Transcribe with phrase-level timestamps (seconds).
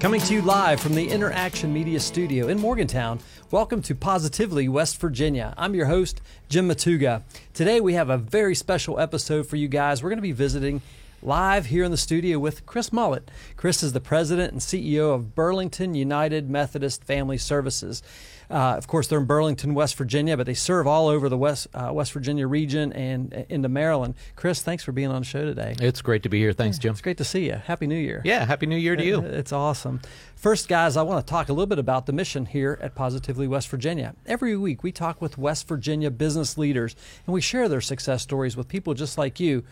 [0.00, 3.20] Coming to you live from the Interaction Media Studio in Morgantown.
[3.50, 5.52] Welcome to Positively West Virginia.
[5.58, 7.20] I'm your host, Jim Matuga.
[7.52, 10.02] Today we have a very special episode for you guys.
[10.02, 10.80] We're going to be visiting
[11.22, 13.24] live here in the studio with Chris Mullett.
[13.58, 18.02] Chris is the president and CEO of Burlington United Methodist Family Services.
[18.50, 21.68] Uh, of course, they're in Burlington, West Virginia, but they serve all over the West
[21.72, 24.14] uh, West Virginia region and uh, into Maryland.
[24.34, 25.76] Chris, thanks for being on the show today.
[25.80, 26.52] It's great to be here.
[26.52, 26.92] Thanks, Jim.
[26.92, 27.54] It's great to see you.
[27.54, 28.22] Happy New Year.
[28.24, 29.20] Yeah, Happy New Year to you.
[29.20, 30.00] It's awesome.
[30.34, 33.46] First, guys, I want to talk a little bit about the mission here at Positively
[33.46, 34.14] West Virginia.
[34.26, 36.96] Every week, we talk with West Virginia business leaders
[37.26, 39.62] and we share their success stories with people just like you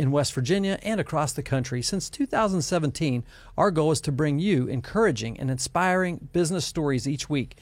[0.00, 1.82] in West Virginia and across the country.
[1.82, 3.22] Since 2017,
[3.58, 7.56] our goal is to bring you encouraging and inspiring business stories each week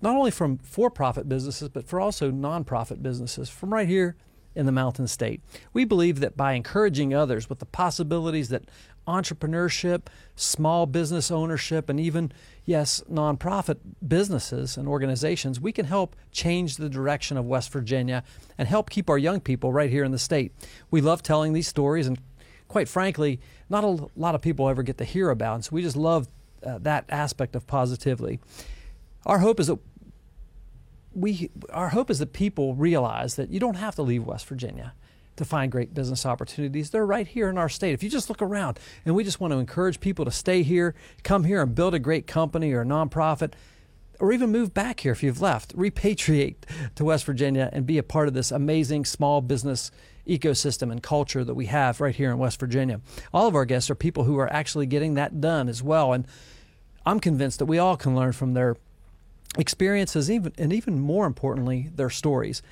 [0.00, 4.16] not only from for profit businesses, but for also nonprofit businesses from right here
[4.54, 5.40] in the Mountain State.
[5.72, 8.64] We believe that by encouraging others with the possibilities that
[9.06, 10.02] entrepreneurship,
[10.36, 12.32] small business ownership, and even,
[12.64, 18.22] yes, nonprofit businesses and organizations, we can help change the direction of West Virginia
[18.58, 20.52] and help keep our young people right here in the state.
[20.90, 22.18] We love telling these stories, and
[22.68, 25.54] quite frankly, not a lot of people ever get to hear about.
[25.54, 26.28] And so we just love
[26.64, 28.38] uh, that aspect of positively.
[29.26, 29.78] Our hope is that
[31.14, 34.94] we our hope is that people realize that you don't have to leave West Virginia
[35.36, 36.90] to find great business opportunities.
[36.90, 37.94] They're right here in our state.
[37.94, 40.94] If you just look around, and we just want to encourage people to stay here,
[41.22, 43.54] come here and build a great company or a nonprofit,
[44.18, 46.56] or even move back here if you've left, repatriate
[46.94, 49.90] to West Virginia and be a part of this amazing small business
[50.28, 53.00] ecosystem and culture that we have right here in West Virginia.
[53.32, 56.12] All of our guests are people who are actually getting that done as well.
[56.12, 56.26] And
[57.06, 58.76] I'm convinced that we all can learn from their
[59.58, 62.62] experiences, even and even more importantly, their stories.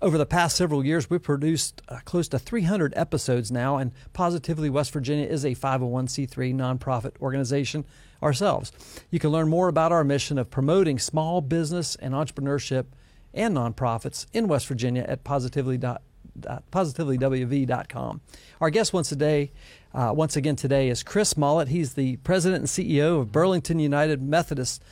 [0.00, 4.70] Over the past several years, we've produced uh, close to 300 episodes now, and Positively
[4.70, 7.84] West Virginia is a 501c3 nonprofit organization
[8.22, 8.70] ourselves.
[9.10, 12.86] You can learn more about our mission of promoting small business and entrepreneurship
[13.34, 18.20] and nonprofits in West Virginia at positively positivelyWV.com.
[18.60, 19.50] Our guest once today,
[19.92, 21.66] uh, once again today, is Chris Mullett.
[21.68, 24.82] He's the president and CEO of Burlington United Methodist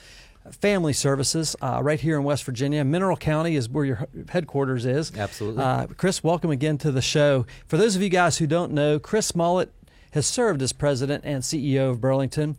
[0.52, 2.84] Family Services uh, right here in West Virginia.
[2.84, 5.16] Mineral County is where your headquarters is.
[5.16, 5.62] Absolutely.
[5.62, 7.46] Uh, Chris, welcome again to the show.
[7.66, 9.68] For those of you guys who don't know, Chris Mullett
[10.12, 12.56] has served as president and CEO of Burlington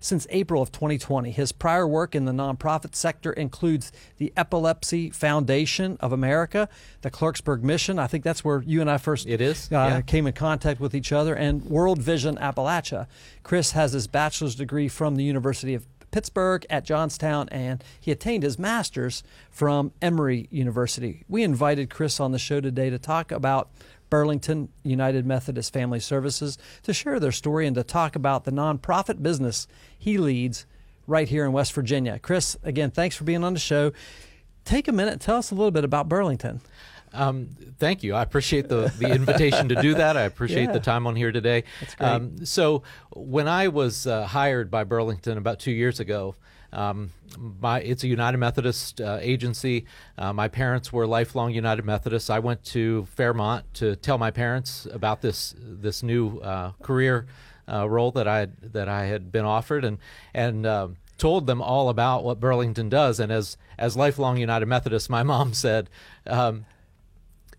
[0.00, 1.30] since April of 2020.
[1.30, 6.68] His prior work in the nonprofit sector includes the Epilepsy Foundation of America,
[7.02, 7.98] the Clarksburg Mission.
[7.98, 9.70] I think that's where you and I first it is.
[9.70, 10.00] Uh, yeah.
[10.00, 13.06] came in contact with each other, and World Vision Appalachia.
[13.42, 18.42] Chris has his bachelor's degree from the University of Pittsburgh at Johnstown, and he attained
[18.42, 21.24] his master's from Emory University.
[21.28, 23.70] We invited Chris on the show today to talk about
[24.10, 29.22] Burlington United Methodist Family Services to share their story and to talk about the nonprofit
[29.22, 30.66] business he leads
[31.06, 32.18] right here in West Virginia.
[32.18, 33.92] Chris, again, thanks for being on the show.
[34.64, 36.60] Take a minute, tell us a little bit about Burlington.
[37.12, 37.48] Um,
[37.78, 38.14] thank you.
[38.14, 40.16] I appreciate the, the invitation to do that.
[40.16, 40.72] I appreciate yeah.
[40.72, 41.64] the time on here today.
[41.80, 42.06] That's great.
[42.06, 46.36] Um, so, when I was uh, hired by Burlington about two years ago,
[46.72, 49.86] um, my, it's a United Methodist uh, agency.
[50.16, 52.30] Uh, my parents were lifelong United Methodists.
[52.30, 57.26] I went to Fairmont to tell my parents about this this new uh, career
[57.70, 59.98] uh, role that I had, that I had been offered, and
[60.32, 63.20] and um, told them all about what Burlington does.
[63.20, 65.88] And as as lifelong United Methodists, my mom said.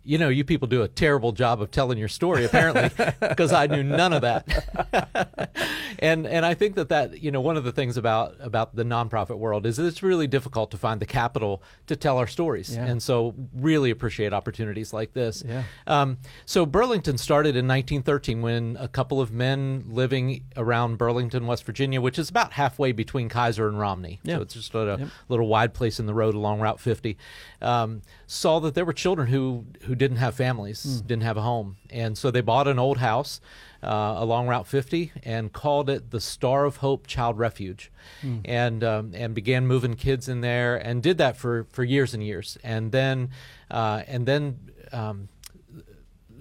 [0.03, 2.89] You know, you people do a terrible job of telling your story, apparently,
[3.19, 5.51] because I knew none of that.
[6.00, 8.84] and and I think that that you know one of the things about about the
[8.84, 12.85] nonprofit world is it's really difficult to find the capital to tell our stories, yeah.
[12.85, 15.44] and so really appreciate opportunities like this.
[15.47, 15.63] Yeah.
[15.88, 21.63] Um, so Burlington started in 1913 when a couple of men living around Burlington, West
[21.66, 24.38] Virginia, which is about halfway between Keyser and Romney, yeah.
[24.38, 25.09] so it's just a yep.
[25.29, 27.18] little wide place in the road along Route 50,
[27.62, 28.01] um,
[28.31, 31.06] saw that there were children who who didn't have families, mm.
[31.06, 33.42] didn't have a home, and so they bought an old house
[33.84, 37.92] uh, along Route 50 and called it the Star of Hope Child Refuge,
[38.24, 38.39] mm.
[38.45, 42.24] and um, and began moving kids in there and did that for, for years and
[42.24, 43.30] years, and then
[43.69, 44.57] uh, and then.
[44.94, 45.30] Um,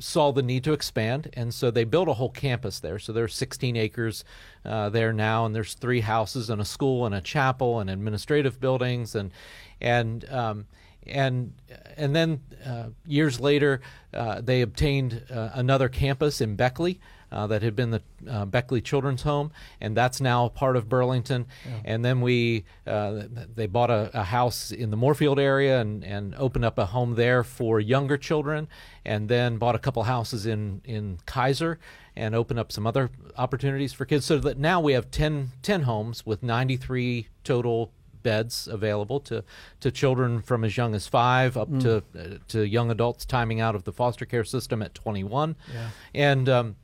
[0.03, 2.99] saw the need to expand, and so they built a whole campus there.
[2.99, 4.25] So there's 16 acres
[4.65, 8.59] uh, there now, and there's three houses and a school and a chapel and administrative
[8.59, 9.31] buildings, and
[9.79, 10.65] and um,
[11.11, 11.53] and
[11.97, 13.81] and then uh, years later,
[14.15, 17.01] uh, they obtained uh, another campus in Beckley,
[17.33, 21.47] uh, that had been the uh, Beckley Children's Home, and that's now part of Burlington.
[21.65, 21.81] Yeah.
[21.85, 23.23] And then we uh,
[23.55, 27.15] they bought a, a, house in the Moorefield area and, and opened up a home
[27.15, 28.69] there for younger children,
[29.05, 31.77] and then bought a couple houses in in Keyser,
[32.17, 34.27] and open up some other opportunities for kids.
[34.27, 37.93] So that now we have 10, 10 homes with 93 total
[38.23, 39.45] beds available to,
[39.81, 41.81] to children from as young as five up Mm.
[41.83, 45.57] to uh, to young adults timing out of the foster care system at 21.
[45.73, 45.91] Yeah.
[46.15, 46.77] And um,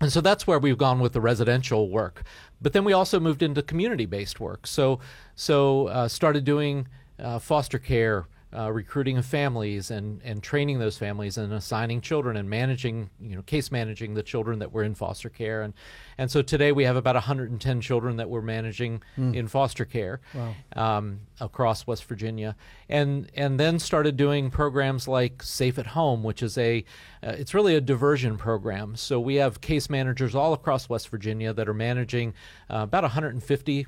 [0.00, 2.22] and so that's where we've gone with the residential work.
[2.60, 4.66] But then we also moved into community-based work.
[4.66, 5.00] So
[5.34, 6.86] so uh, started doing
[7.18, 8.26] uh, foster care.
[8.56, 13.42] Uh, recruiting families and, and training those families and assigning children and managing you know
[13.42, 15.74] case managing the children that were in foster care and
[16.16, 20.54] and so today we have about 110 children that we're managing in foster care Wow.
[20.74, 22.56] um, across West Virginia,
[22.88, 26.84] and and then started doing programs like Safe at Home, which is a
[27.22, 28.96] uh, it's really a diversion program.
[28.96, 32.32] So we have case managers all across West Virginia that are managing
[32.70, 33.86] uh, about 150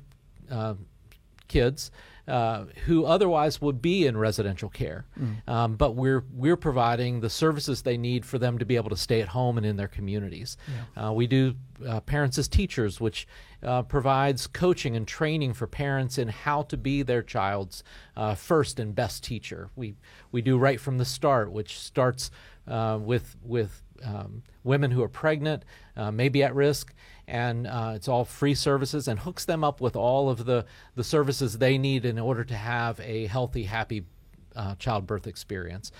[0.51, 0.75] uh,
[1.47, 1.89] kids.
[2.27, 5.05] Uh, who otherwise would be in residential care,
[5.47, 8.95] um, but we're we're providing the services they need for them to be able to
[8.95, 10.55] stay at home and in their communities.
[10.95, 11.55] Uh, we do
[11.87, 13.27] uh, parents as teachers, which
[13.63, 17.83] uh, provides coaching and training for parents in how to be their child's
[18.15, 19.69] uh, first and best teacher.
[19.75, 19.95] We
[20.31, 22.29] we do right from the start, which starts
[22.67, 25.63] uh, with with um, women who are pregnant,
[25.95, 26.93] uh, maybe at risk,
[27.31, 31.03] and uh, it's all free services and hooks them up with all of the the
[31.03, 34.03] services they need in order to have a healthy, happy
[34.55, 35.91] uh, childbirth experience.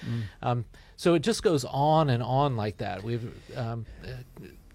[0.44, 0.66] Um,
[0.98, 3.02] so it just goes on and on like that.
[3.02, 4.10] We've um, uh,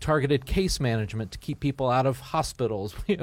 [0.00, 2.94] targeted case management to keep people out of hospitals.
[3.08, 3.18] We,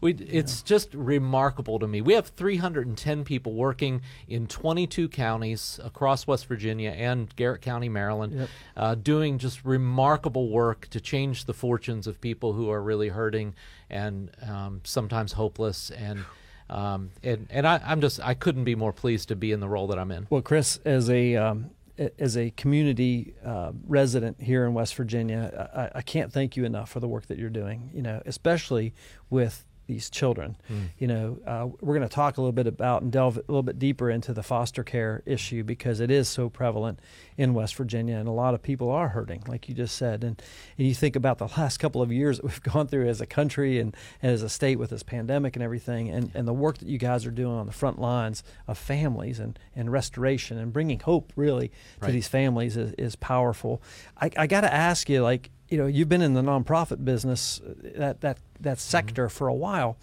[0.00, 2.00] we, It's just remarkable to me.
[2.00, 8.32] We have 310 people working in 22 counties across West Virginia and Garrett County, Maryland,
[8.34, 8.48] Yep.
[8.76, 13.54] uh, doing just remarkable work to change the fortunes of people who are really hurting
[13.90, 16.24] and um, sometimes hopeless and.
[16.70, 19.68] Um, and and I, I'm just I couldn't be more pleased to be in the
[19.70, 20.26] role that I'm in.
[20.28, 21.70] Well, Chris, as a um, a-
[22.18, 26.90] as a community uh, resident here in West Virginia, I, I can't thank you enough
[26.90, 27.90] for the work that you're doing.
[27.92, 28.94] You know, especially
[29.30, 30.56] with these children.
[30.98, 33.62] You know, uh, we're going to talk a little bit about and delve a little
[33.64, 37.00] bit deeper into the foster care issue because it is so prevalent
[37.36, 40.22] in West Virginia, and a lot of people are hurting, like you just said.
[40.22, 40.40] And,
[40.76, 43.26] and you think about the last couple of years that we've gone through as a
[43.26, 46.78] country and, and as a state with this pandemic and everything, and, and the work
[46.78, 50.72] that you guys are doing on the front lines of families and, and restoration and
[50.72, 52.12] bringing hope really to Right.
[52.12, 53.82] these families is, is powerful.
[54.20, 57.60] I, I got to ask you, like, you know, you've been in the nonprofit business,
[57.60, 59.96] uh, that that that sector for a while.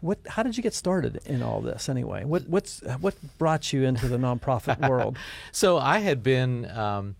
[0.00, 0.18] What?
[0.26, 2.24] How did you get started in all this anyway?
[2.24, 5.16] What what's what brought you into the nonprofit world?
[5.52, 7.16] So I had been, um,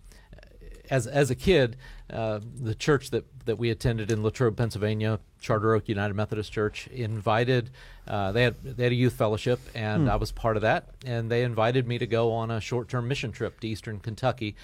[0.89, 1.77] as as a kid,
[2.09, 6.87] uh, the church that that we attended in Latrobe, Pennsylvania, Charter Oak United Methodist Church,
[6.87, 7.69] invited.
[8.07, 10.89] Uh, they had they had a youth fellowship, and I was part of that.
[11.05, 14.55] And they invited me to go on a short term mission trip to Eastern Kentucky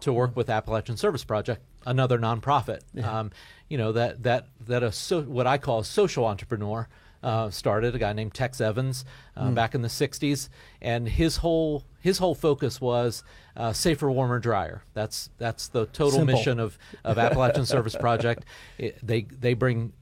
[0.00, 2.80] to work with Appalachian Service Project, another nonprofit.
[3.04, 3.30] Um,
[3.68, 6.88] you know that that that a so, what I call a social entrepreneur
[7.22, 9.04] uh, started a guy named Tex Evans
[9.36, 10.48] uh, back in the '60s,
[10.80, 13.22] and his whole his whole focus was
[13.56, 14.82] uh, safer, warmer, drier.
[14.94, 16.36] That's that's the total Simple.
[16.36, 18.44] mission of of Appalachian Service Project.
[18.78, 19.92] It, they they bring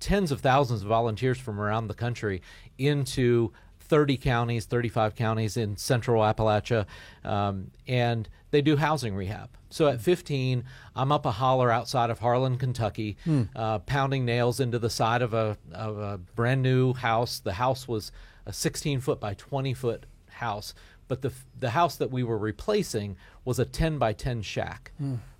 [0.00, 2.42] tens of thousands of volunteers from around the country
[2.76, 6.86] into 30 counties, 35 counties in central Appalachia,
[7.24, 9.50] um, and they do housing rehab.
[9.76, 10.64] So at 15,
[10.94, 13.18] I'm up a holler outside of Harlan, Kentucky,
[13.54, 17.40] uh, pounding nails into the side of a, of a brand new house.
[17.40, 18.10] The house was
[18.46, 20.72] a 16 foot by 20 foot house,
[21.08, 21.30] but the
[21.60, 24.92] the house that we were replacing was a 10 by 10 shack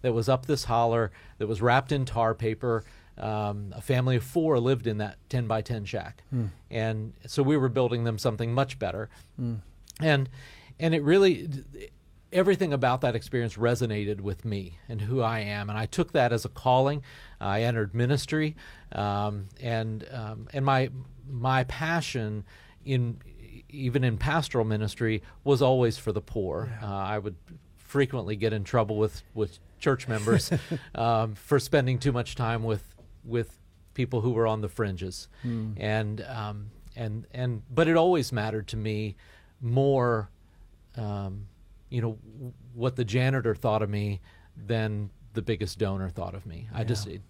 [0.02, 2.84] that was up this holler that was wrapped in tar paper.
[3.16, 6.22] Um, a family of four lived in that 10 by 10 shack,
[6.70, 9.08] and so we were building them something much better,
[10.02, 10.28] and
[10.78, 11.48] and it really
[12.36, 16.32] everything about that experience resonated with me and who I am, and I took that
[16.32, 17.02] as a calling.
[17.40, 18.56] I entered ministry,
[18.92, 20.90] um, and um, and my
[21.28, 22.44] my passion
[22.84, 23.18] in
[23.70, 26.78] even in pastoral ministry was always for the poor.
[26.82, 27.36] Uh, I would
[27.76, 30.52] frequently get in trouble with with church members
[30.94, 33.58] um, for spending too much time with with
[33.94, 35.28] people who were on the fringes,
[35.78, 39.16] and um, and and but it always mattered to me
[39.60, 40.28] more
[40.96, 41.46] um,
[41.90, 42.18] you know
[42.74, 44.20] what the janitor thought of me
[44.56, 46.68] than the biggest donor thought of me.
[46.74, 47.20] I just, it,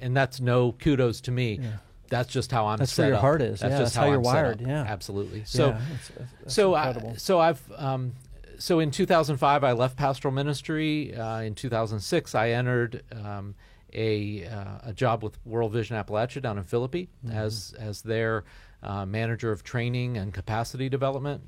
[0.00, 1.60] and that's no kudos to me.
[1.62, 1.70] Yeah.
[2.10, 2.78] That's just how I'm.
[2.78, 3.20] That's set where your up.
[3.22, 3.60] heart is.
[3.60, 4.60] That's Yeah, just that's how you're I'm wired.
[4.60, 4.82] Yeah.
[4.86, 5.44] absolutely.
[5.46, 8.12] So, Yeah, it's- that's so I, so I've um,
[8.58, 11.14] so in 2005 I left pastoral ministry.
[11.16, 13.54] Uh, in 2006 I entered um,
[13.92, 17.36] a uh, a job with World Vision Appalachia down in Philippi Mm-hmm.
[17.36, 18.44] as as their
[18.82, 21.42] uh, manager of training and capacity development.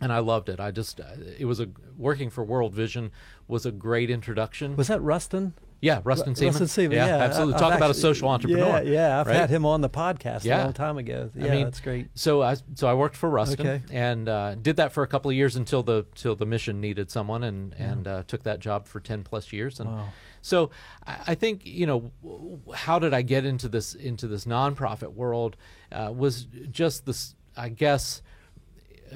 [0.00, 0.60] And I loved it.
[0.60, 1.04] I just uh,
[1.38, 3.10] it was a working for World Vision
[3.48, 4.76] was a great introduction.
[4.76, 5.52] Was that Rustin?
[5.82, 6.52] Yeah, Rustin Seaman.
[6.52, 7.54] Rustin Seaman, Yeah, yeah, absolutely.
[7.54, 8.82] I've Talk about a social entrepreneur.
[8.82, 9.20] Yeah, yeah.
[9.20, 9.36] I've right?
[9.36, 10.62] had him on the podcast Yeah.
[10.62, 11.30] a long time ago.
[11.34, 12.08] Yeah, I mean, that's great.
[12.14, 13.82] So I so I worked for Rustin Okay.
[13.90, 17.10] and uh, did that for a couple of years until the till the mission needed
[17.10, 20.08] someone and and uh, took that job for ten plus years and Wow.
[20.42, 20.70] so
[21.06, 22.10] I, I think you know
[22.74, 25.56] how did I get into this into this nonprofit world
[25.92, 28.20] uh, was just this I guess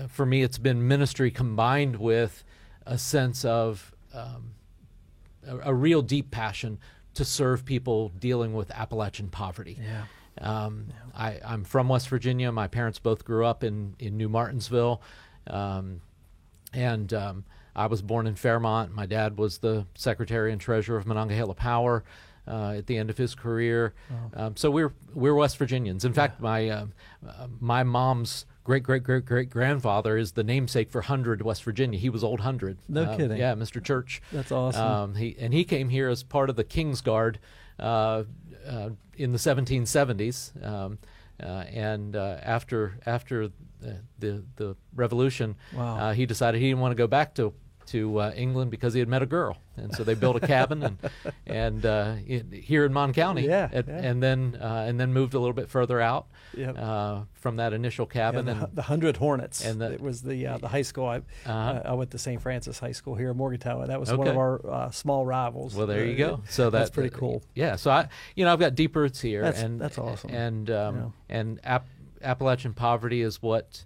[0.09, 2.45] for me it's been ministry combined with
[2.87, 4.55] a sense of um,
[5.47, 6.79] a, a real deep passion
[7.15, 9.79] to serve people dealing with Appalachian poverty.
[9.81, 10.05] Yeah.
[10.41, 12.51] Um, I, I'm from West Virginia.
[12.51, 15.01] My parents both grew up in, in New Martinsville.
[15.47, 16.01] Um,
[16.73, 17.45] and um,
[17.77, 18.93] I was born in Fairmont.
[18.93, 22.03] My dad was the secretary and treasurer of Monongahela Power
[22.49, 23.95] uh, at the end of his career.
[24.35, 26.05] Um, so we're, we're West Virginians.
[26.05, 26.93] In fact, my, um,
[27.27, 31.99] uh, my mom's great great great great grandfather is the namesake for Hundred, West Virginia.
[31.99, 32.79] He was Old Hundred.
[32.89, 33.37] No Uh, kidding.
[33.39, 33.83] Yeah, Mr.
[33.83, 34.21] Church.
[34.33, 34.83] That's awesome.
[34.87, 37.39] Um, he and he came here as part of the King's Guard
[37.79, 38.25] uh,
[38.67, 40.99] uh, in the 1770s, um,
[41.43, 43.49] uh, and uh, after after
[43.81, 45.97] the the, the Revolution, Wow.
[45.99, 47.53] uh, he decided he didn't want to go back to
[47.87, 50.83] to uh, England because he had met a girl, and so they built a cabin
[50.83, 50.99] and
[51.47, 53.95] and uh, here in Mon County, Yeah, at- yeah.
[53.99, 56.27] and then uh, and then moved a little bit further out
[56.57, 56.77] Yep.
[56.79, 59.65] uh, from that initial Yeah, cabin, the, and the Hundred Hornets.
[59.65, 61.07] and the- it was the uh, the high school.
[61.07, 61.51] I Uh-huh.
[61.53, 62.41] uh, I went to St.
[62.41, 63.87] Francis High School here in Morgantown.
[63.89, 65.75] That was one of our uh, small rivals.
[65.75, 66.43] Well, there you go.
[66.49, 67.43] So that's pretty cool.
[67.55, 67.77] Yeah.
[67.77, 70.31] So I, you know, I've got deep roots here, That's- and that's awesome.
[70.31, 71.37] And um, Yeah.
[71.37, 71.89] and App-
[72.23, 73.85] Appalachian poverty is what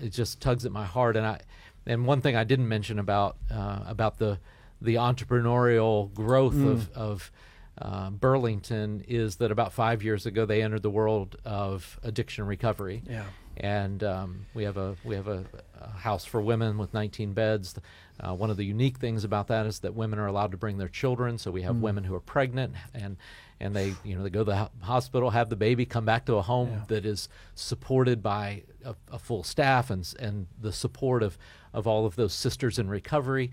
[0.00, 1.16] it just tugs at my heart.
[1.16, 1.40] And I,
[1.86, 4.38] and one thing I didn't mention about uh, about the
[4.80, 6.70] the entrepreneurial growth Mm.
[6.70, 7.32] of of
[7.80, 13.02] uh, Burlington is that about five years ago they entered the world of addiction recovery
[13.08, 13.24] Yeah.
[13.56, 15.44] and um, we have a we have a,
[15.80, 17.74] a house for women with 19 beds.
[18.20, 20.76] Uh, one of the unique things about that is that women are allowed to bring
[20.78, 21.38] their children.
[21.38, 23.16] So we have women who are pregnant and
[23.58, 26.26] and they you know they go to the ho- hospital, have the baby, come back
[26.26, 26.84] to a home Yeah.
[26.88, 31.38] that is supported by a, a full staff and and the support of
[31.72, 33.50] of all of those sisters in recovery.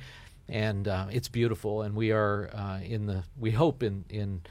[0.48, 3.24] And uh, it's beautiful, and we are uh, in the.
[3.40, 4.42] We hope in in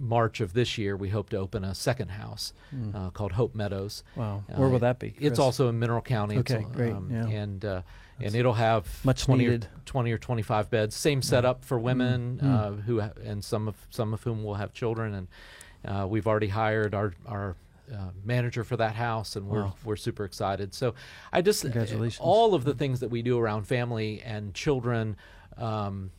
[0.00, 2.54] March of this year, we hope to open a second house
[2.94, 4.02] uh, called Hope Meadows.
[4.14, 4.20] Hmm.
[4.20, 4.44] Wow.
[4.50, 5.14] Uh, Where will that be?
[5.20, 6.36] It's also in Mineral County.
[6.36, 7.26] It's, Okay, great, um, yeah.
[7.26, 7.82] And uh,
[8.18, 9.64] and it'll have Much 20 needed.
[9.66, 10.96] Or, 20 or 25 beds.
[10.96, 12.54] Same setup for women Mm.
[12.54, 15.12] uh, who ha- and some of some of whom will have children.
[15.14, 15.28] And
[15.84, 17.56] uh, we've already hired our our
[17.92, 19.74] uh, manager for that house, and we're Wow.
[19.84, 20.74] we're super excited.
[20.74, 20.94] So
[21.32, 22.18] I just Congratulations.
[22.20, 25.16] all of the things that we do around family and children
[25.56, 26.10] um,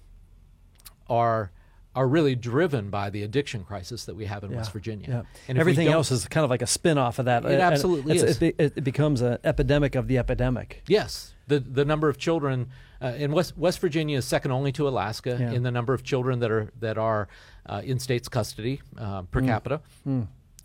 [1.08, 1.52] are.
[1.96, 5.08] Are really driven by the addiction crisis that we have in Yeah, West Virginia.
[5.08, 5.22] Yeah.
[5.48, 7.46] And Everything else is kind of like a spin off of that.
[7.46, 8.42] It absolutely is.
[8.42, 10.82] It, it becomes an epidemic of the epidemic.
[10.88, 14.88] Yes, the the number of children uh, in West West Virginia is second only to
[14.88, 15.52] Alaska Yeah.
[15.52, 17.28] in the number of children that are that are
[17.68, 19.80] uh, in state's custody uh, per capita,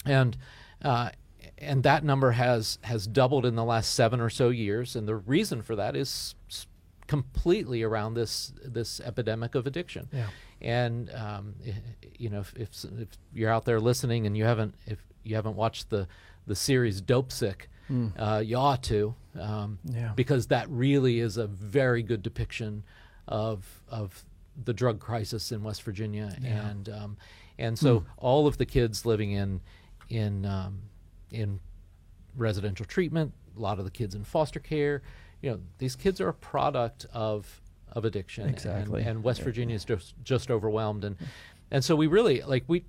[0.07, 0.35] and
[0.83, 1.11] uh,
[1.59, 5.17] and that number has has doubled in the last seven or so years, and the
[5.17, 6.35] reason for that is
[7.07, 10.09] completely around this this epidemic of addiction.
[10.13, 10.27] Yeah.
[10.61, 11.55] And um,
[12.19, 15.57] you know, if, if if you're out there listening and you haven't if you haven't
[15.57, 16.07] watched the
[16.47, 17.67] the series Dopesick,
[18.19, 20.13] uh, you ought to, um, Yeah.
[20.15, 22.83] because that really is a very good depiction
[23.27, 24.25] of of
[24.65, 27.17] the drug crisis in West Virginia, and um,
[27.59, 29.61] and so all of the kids living in
[30.09, 30.83] in um,
[31.31, 31.61] in
[32.37, 35.03] residential treatment, a lot of the kids in foster care,
[35.43, 37.61] you know, these kids are a product of
[37.93, 39.03] of addiction, and- Exactly.
[39.03, 41.17] and, West Virginia is just just overwhelmed, and
[41.71, 42.85] and so we really like we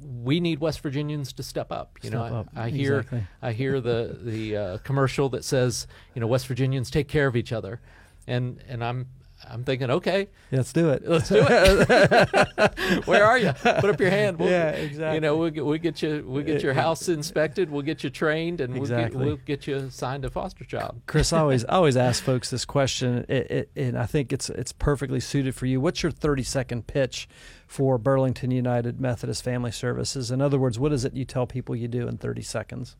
[0.00, 1.98] we need West Virginians to step up.
[2.02, 2.48] You Step know, up.
[2.56, 3.26] I, I hear Exactly.
[3.42, 7.36] I hear the the uh, commercial that says you know West Virginians take care of
[7.36, 7.80] each other,
[8.26, 9.06] and and I'm
[9.48, 11.02] I'm thinking okay, let's do it.
[11.06, 13.06] let's do it.
[13.06, 13.52] Where are you?
[13.52, 14.38] Put up your hand.
[14.38, 17.70] We'll, Yeah, You know, we'll get, we'll get you we'll get your house inspected.
[17.70, 19.24] We'll get you trained, and we'll, get, Exactly.
[19.24, 21.00] we'll get you assigned a foster child.
[21.06, 24.50] Chris, I always I always ask folks this question, it, it, and I think it's
[24.50, 25.80] it's perfectly suited for you.
[25.80, 27.28] What's your thirty second pitch
[27.66, 30.30] for Burlington United Methodist Family Services?
[30.30, 32.96] In other words, what is it you tell people you do in thirty seconds?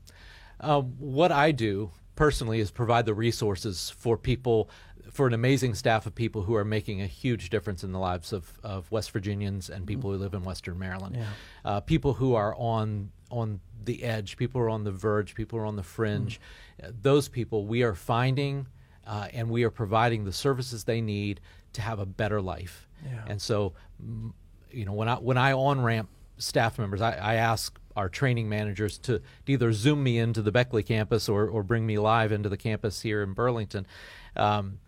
[0.61, 4.71] Um, what I do personally is provide the resources for people,
[5.11, 8.33] for an amazing staff of people who are making a huge difference in the lives
[8.33, 11.17] of, of West Virginians and people who live in Western Maryland.
[11.17, 11.27] Yeah.
[11.65, 15.59] Uh, people who are on on the edge, people who are on the verge, people
[15.59, 16.41] who are on the fringe.
[16.83, 18.67] Uh, those people we are finding,
[19.07, 21.41] uh, and we are providing the services they need
[21.73, 22.89] to have a better life.
[23.05, 23.25] Yeah.
[23.27, 24.33] And so, mm,
[24.71, 26.09] you know, when I when I on ramp
[26.39, 30.53] staff members, I, I ask our training managers to, to either zoom me into the
[30.53, 33.87] Beckley campus or or bring me live into the campus here in Burlington.
[34.37, 34.79] Um,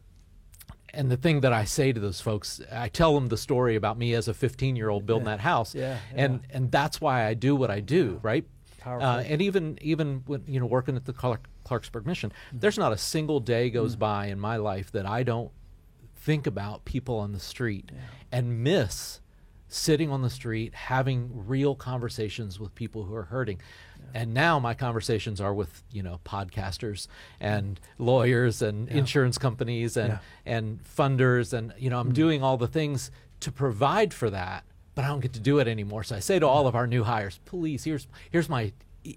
[0.95, 3.99] and the thing that I say to those folks, I tell them the story about
[3.99, 7.35] me as a 15 year old building that house, Yeah, and and that's why I
[7.35, 8.45] do what I do, right?
[9.03, 12.93] Uh, and even even when you know working at the Clark, Clarksburg Mission, there's not
[12.93, 15.51] a single day goes by in my life that I don't
[16.17, 17.91] think about people on the street
[18.33, 19.21] and miss
[19.69, 23.61] sitting on the street having real conversations with people who are hurting.
[24.15, 27.09] And now my conversations are with you know podcasters
[27.41, 30.19] and lawyers and insurance companies and Yeah.
[30.47, 32.15] and funders and you know I'm mm.
[32.15, 33.11] doing all the things
[33.41, 34.65] to provide for that
[34.99, 36.03] but I don't get to do it anymore.
[36.03, 38.73] So I say to all of our new hires, please, here's here's my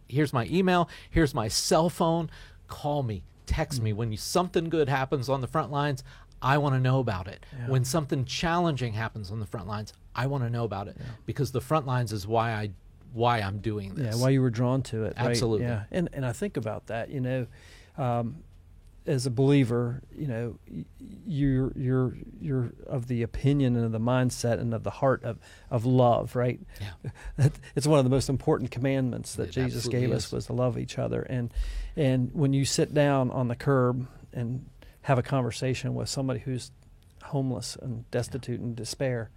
[0.08, 2.30] here's my email, here's my cell phone.
[2.68, 3.86] Call me, text mm.
[3.86, 6.04] me when you, something good happens on the front lines.
[6.40, 7.44] I want to know about it.
[7.66, 11.52] When something challenging happens on the front lines, I want to know about it because
[11.52, 12.70] the front lines is why I
[13.14, 14.16] why I'm doing this.
[14.16, 15.16] Yeah, why you were drawn to it.
[15.18, 15.28] right?
[15.28, 15.68] Absolutely.
[15.68, 17.10] Yeah, and and I think about that.
[17.10, 17.48] You know,
[17.98, 18.44] um,
[19.06, 20.60] as a believer, you know,
[21.26, 25.40] you're you're you're of the opinion and of the mindset and of the heart of
[25.70, 26.60] of love, right?
[26.80, 27.50] Yeah.
[27.76, 30.78] It's one of the most important commandments that It Jesus gave us was to love
[30.78, 31.22] each other.
[31.24, 31.54] And
[31.96, 34.66] and when you sit down on the curb and
[35.04, 36.72] have a conversation with somebody who's
[37.24, 39.32] homeless and destitute and despair.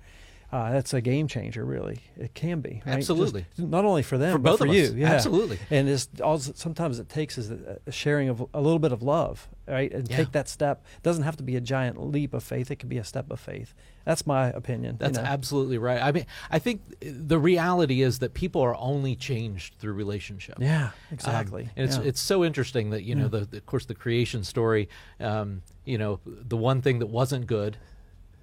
[0.54, 1.99] Uh, that's a game changer, really.
[2.16, 2.80] It can be.
[2.87, 2.99] Right?
[2.99, 3.44] Just Absolutely.
[3.58, 4.76] not only for them, For but both for of us.
[4.76, 4.94] you.
[4.96, 5.12] Yeah.
[5.12, 5.58] Absolutely.
[5.68, 9.49] And it's all sometimes it takes is a sharing of a little bit of love,
[9.66, 9.92] right?
[9.92, 10.16] And Yeah.
[10.18, 10.84] take that step.
[10.99, 12.70] It doesn't have to be a giant leap of faith.
[12.70, 13.75] It can be a step of faith.
[14.04, 14.92] That's my opinion.
[14.94, 15.25] you That's know.
[15.25, 16.00] absolutely right.
[16.00, 20.58] I mean, I think the reality is that people are only changed through relationship.
[20.61, 21.68] Yeah, Um, exactly.
[21.75, 22.04] and it's yeah.
[22.04, 24.88] it's so interesting that you know the, the of course the creation story.
[25.18, 27.76] Um, you know, the one thing that wasn't good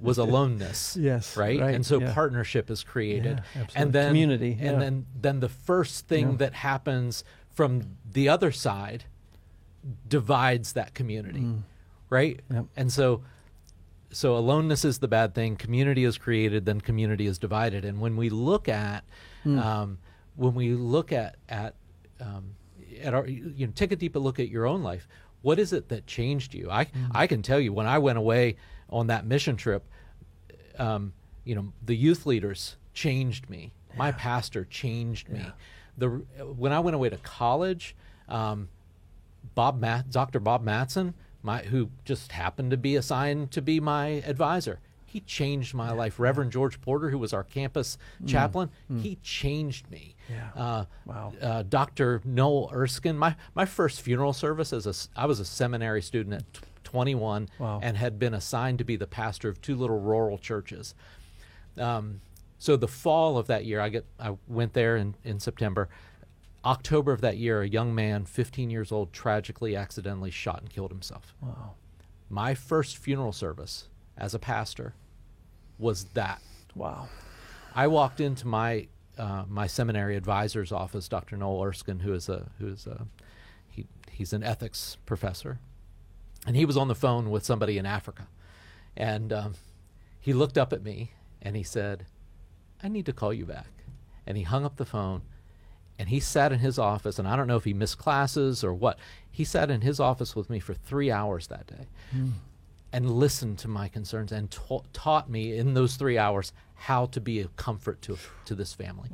[0.02, 0.98] was aloneness.
[1.00, 1.60] Yes, Right?
[1.60, 2.14] right, And so yeah.
[2.14, 3.38] partnership is created.
[3.56, 3.82] Yeah, absolutely.
[3.82, 6.36] and then Community, And then then the first thing Yeah.
[6.38, 9.06] that happens from the other side
[10.08, 11.46] divides that community.
[12.10, 12.40] Right?
[12.50, 12.56] Mm.
[12.56, 12.66] Yep.
[12.78, 13.24] And so
[14.14, 18.18] so aloneness is the bad thing community is created then community is divided and when
[18.18, 19.06] we look at
[19.44, 19.58] Hmm.
[19.58, 19.98] um,
[20.36, 21.76] when we look at at
[22.20, 22.56] um,
[23.02, 25.08] at our you know take a deeper look at your own life
[25.44, 27.06] what is it that changed you i Hmm.
[27.14, 28.58] i can tell you when i went away
[28.90, 29.88] on that mission trip
[30.80, 35.46] um, you know the youth leaders changed me my pastor changed me
[35.98, 36.08] the
[36.56, 37.96] when i went away to college
[38.30, 38.70] um,
[39.56, 40.40] Bob Matt, Dr.
[40.40, 44.80] Bob Matson, my who just happened to be assigned to be my advisor.
[45.06, 46.20] He changed my life.
[46.20, 48.70] Reverend George Porter, who was our campus chaplain,
[49.02, 50.16] he changed me.
[50.30, 50.34] Mm.
[50.36, 50.62] Yeah.
[50.64, 51.34] Uh, Wow.
[51.42, 52.22] Uh, Dr.
[52.24, 56.44] Noel Erskine, my my first funeral service as a, I was a seminary student at
[56.84, 57.80] 21 Wow.
[57.84, 60.94] and had been assigned to be the pastor of two little rural churches.
[61.78, 62.22] Um,
[62.58, 65.90] so the fall of that year, I get I went there in, in September.
[66.64, 70.92] October of that year, a young man, 15 years old, tragically, accidentally shot and killed
[70.92, 71.34] himself.
[71.42, 71.72] wow.
[72.30, 74.94] My first funeral service as a pastor
[75.80, 76.42] was that.
[76.76, 77.10] Wow.
[77.76, 81.36] I walked into my uh, my seminary advisor's office, Dr.
[81.36, 83.08] Noel Erskine, who is a who is a
[83.68, 85.60] he, he's an ethics professor,
[86.46, 88.28] and he was on the phone with somebody in Africa,
[88.96, 89.54] and um,
[90.20, 92.06] he looked up at me and he said,
[92.84, 93.70] "I need to call you back,"
[94.26, 95.22] and he hung up the phone,
[96.00, 98.74] and he sat in his office, and I don't know if he missed classes or
[98.74, 98.98] what.
[99.30, 101.88] He sat in his office with me for three hours that day
[102.92, 107.22] and listened to my concerns and ta- taught me in those three hours how to
[107.22, 109.10] be a comfort to to this family.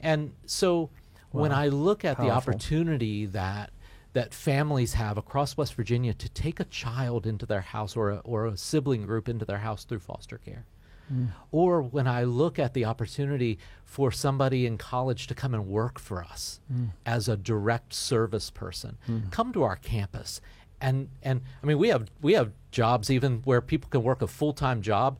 [0.00, 0.90] And so
[1.32, 3.70] when I look at the opportunity that
[4.16, 8.16] that families have across West Virginia to take a child into their house or a,
[8.24, 10.64] or a sibling group into their house through foster care.
[11.12, 11.32] Mm.
[11.52, 15.98] Or when I look at the opportunity for somebody in college to come and work
[15.98, 16.92] for us mm.
[17.04, 19.30] as a direct service person, mm.
[19.30, 20.40] come to our campus.
[20.80, 24.26] And, and I mean we have we have jobs even where people can work a
[24.26, 25.18] full time job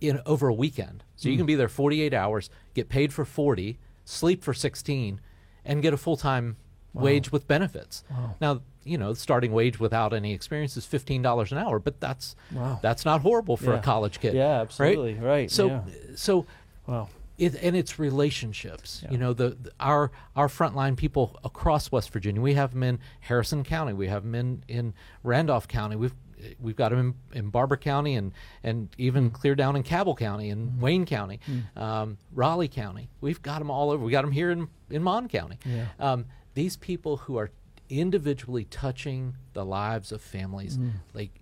[0.00, 1.04] in over a weekend.
[1.16, 5.20] So you can be there 48 hours, get paid for 40, sleep for 16,
[5.66, 6.56] and get a full time
[6.94, 8.04] wage with benefits.
[8.40, 12.34] Now, you know, the starting wage without any experience is $15 an hour, but that's
[12.52, 12.78] Wow.
[12.82, 13.78] that's not horrible for Yeah.
[13.80, 14.34] a college kid.
[14.34, 15.14] Yeah, absolutely.
[15.14, 15.80] Right, So yeah.
[16.16, 16.46] so
[16.86, 17.08] Wow.
[17.36, 19.02] it, and it's relationships.
[19.04, 19.10] Yeah.
[19.12, 22.40] You know, the, the- our our frontline people across West Virginia.
[22.40, 23.92] We have them in Harrison County.
[23.92, 25.96] We have them in, in Randolph County.
[25.96, 26.14] We've
[26.60, 30.50] we've got them in, in Barbour County and and even clear down in Cabell County
[30.50, 31.40] and Wayne County,
[31.76, 33.08] um, Raleigh County.
[33.20, 34.04] We've got them all over.
[34.04, 35.58] We got them here in in Mon County.
[35.66, 35.86] Yeah.
[36.00, 36.26] Um,
[36.58, 37.50] these people who are
[37.88, 40.78] individually touching the lives of families,
[41.14, 41.40] like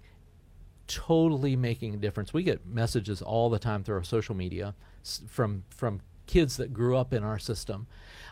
[0.87, 2.33] totally making a difference.
[2.33, 4.75] We get messages all the time through our social media
[5.29, 7.87] from from kids that grew up in our system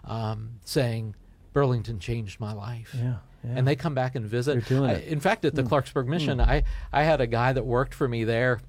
[0.05, 1.14] um, saying
[1.53, 2.94] Burlington changed my life.
[2.97, 3.51] Yeah, yeah.
[3.57, 4.70] And they come back and visit.
[4.70, 4.94] I-.
[5.07, 8.25] In fact, at the Clarksburg Mission, I, I had a guy that worked for me
[8.25, 8.61] there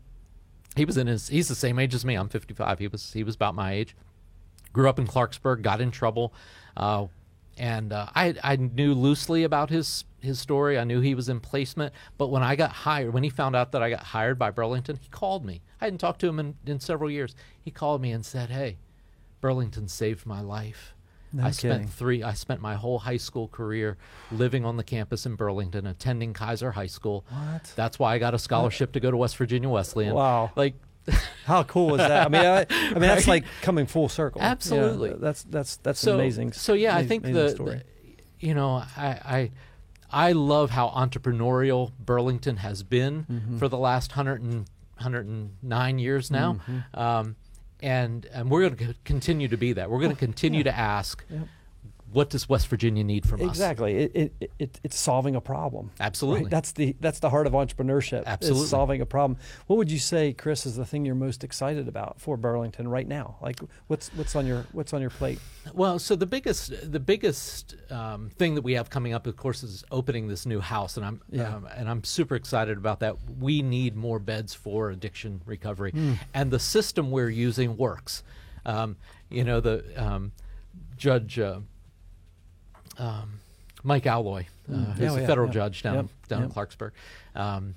[0.76, 2.16] he was in his he's the same age as me.
[2.16, 2.80] I'm 55.
[2.80, 3.96] He was he was about my age.
[4.74, 6.34] Grew up in Clarksburg, got in trouble,
[6.76, 7.06] uh,
[7.58, 10.78] and uh, I I knew loosely about his his story.
[10.78, 13.72] I knew he was in placement, but when I got hired, when he found out
[13.74, 15.62] that I got hired by Burlington, he called me.
[15.80, 17.36] I hadn't talked to him in, in several years.
[17.62, 18.78] He called me and said, "Hey,
[19.42, 20.94] Burlington saved my life."
[21.36, 21.58] No I kidding.
[21.58, 22.24] spent three.
[22.24, 23.98] I spent my whole high school career
[24.32, 27.26] living on the campus in Burlington, attending Keyser High School.
[27.30, 27.74] What?
[27.76, 30.14] That's why I got a scholarship to go to West Virginia Wesleyan.
[30.14, 30.52] Wow.
[30.56, 30.76] Like,
[31.46, 32.26] How cool is that?
[32.26, 34.42] I mean, I, I mean that's like coming full circle.
[34.42, 35.14] Yeah, Absolutely.
[35.20, 36.54] that's that's that's so amazing.
[36.54, 37.84] So yeah, I think amazing the, the-
[38.40, 39.52] you know, I, I
[40.12, 43.58] I love how entrepreneurial Burlington has been Mm-hmm.
[43.60, 44.66] for the last 100
[44.98, 46.54] 109 years now.
[46.54, 47.00] Mm-hmm.
[47.00, 47.36] Um,
[47.82, 49.90] and and we're going to continue to be that.
[49.90, 51.48] We're going to continue to ask, Yep.
[52.16, 53.48] What does West Virginia need from us?
[53.48, 53.96] Exactly.
[53.98, 55.92] It, it, it, it's solving a problem.
[56.00, 56.44] Absolutely.
[56.44, 56.50] Right?
[56.50, 58.22] That's the that's the heart of entrepreneurship.
[58.22, 58.68] is Absolutely.
[58.68, 59.38] solving a problem.
[59.68, 63.06] What would you say, Chris, is the thing you're most excited about for Burlington right
[63.06, 63.36] now?
[63.42, 65.40] Like, what's what's on your what's on your plate?
[65.74, 69.62] Well, so the biggest the biggest um, thing that we have coming up, of course,
[69.62, 71.54] is opening this new house, and I'm Yeah.
[71.54, 73.18] um, and I'm super excited about that.
[73.40, 75.94] We need more beds for addiction recovery,
[76.34, 78.24] and the system we're using works.
[78.66, 78.96] Um,
[79.30, 80.32] you know, the um,
[80.98, 81.60] judge uh,
[82.98, 83.40] um,
[83.84, 85.54] Mike Aloi, uh, who's Yeah, oh, a federal yeah.
[85.54, 86.50] judge down Yep, down in.
[86.50, 86.92] Clarksburg.
[87.36, 87.76] Um,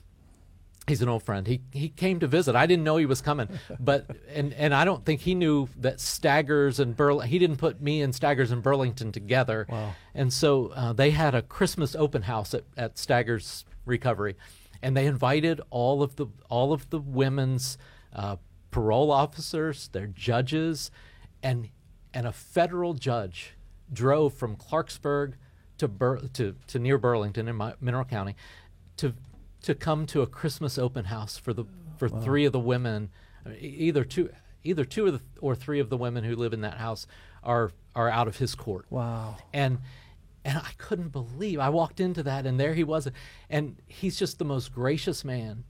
[0.87, 1.46] he's an old friend.
[1.46, 2.57] He he came to visit.
[2.57, 3.48] I didn't know he was coming,
[3.81, 7.20] but and and I don't think he knew that Staggers and Burl.
[7.20, 9.66] He didn't put me and Staggers and Burlington together.
[9.68, 9.94] Wow.
[10.14, 14.37] And so uh, they had a Christmas open house at, at Staggers Recovery,
[14.83, 17.76] and they invited all of the all of the women's
[18.14, 18.37] uh,
[18.70, 20.90] parole officers, their judges,
[21.42, 21.68] and
[22.14, 23.52] and a federal judge
[23.92, 25.35] drove from Clarksburg
[25.79, 28.37] to Bur- to to near Burlington in my, Mineral County
[28.98, 29.14] to
[29.62, 31.64] to come to a Christmas open house for the
[31.96, 33.11] for three of the women,
[33.59, 34.31] either two
[34.64, 37.07] either two of the, or three of the women who live in that house
[37.42, 38.87] are are out of his court.
[38.90, 39.37] Wow.
[39.53, 39.79] and
[40.44, 43.09] and I couldn't believe I walked into that and there he was
[43.51, 45.64] and he's just the most gracious man.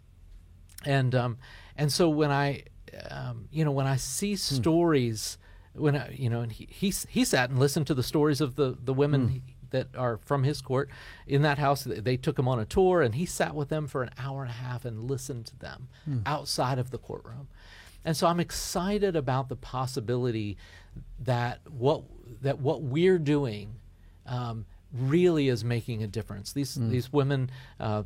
[0.84, 1.38] And um
[1.76, 2.64] and so when I
[3.10, 5.38] um you know when I see stories
[5.78, 8.56] when I, you know and he, he he sat and listened to the stories of
[8.56, 10.88] the the women he- that are from his court
[11.26, 11.84] in that house.
[11.84, 14.50] They- took him on a tour and he sat with them for an hour and
[14.50, 15.88] a half and listened to them
[16.24, 17.48] outside of the courtroom.
[18.04, 20.56] And so I'm excited about the possibility
[21.24, 22.02] that what
[22.42, 23.74] that what we're doing
[24.26, 26.52] um, really is making a difference.
[26.52, 28.04] These these women, uh,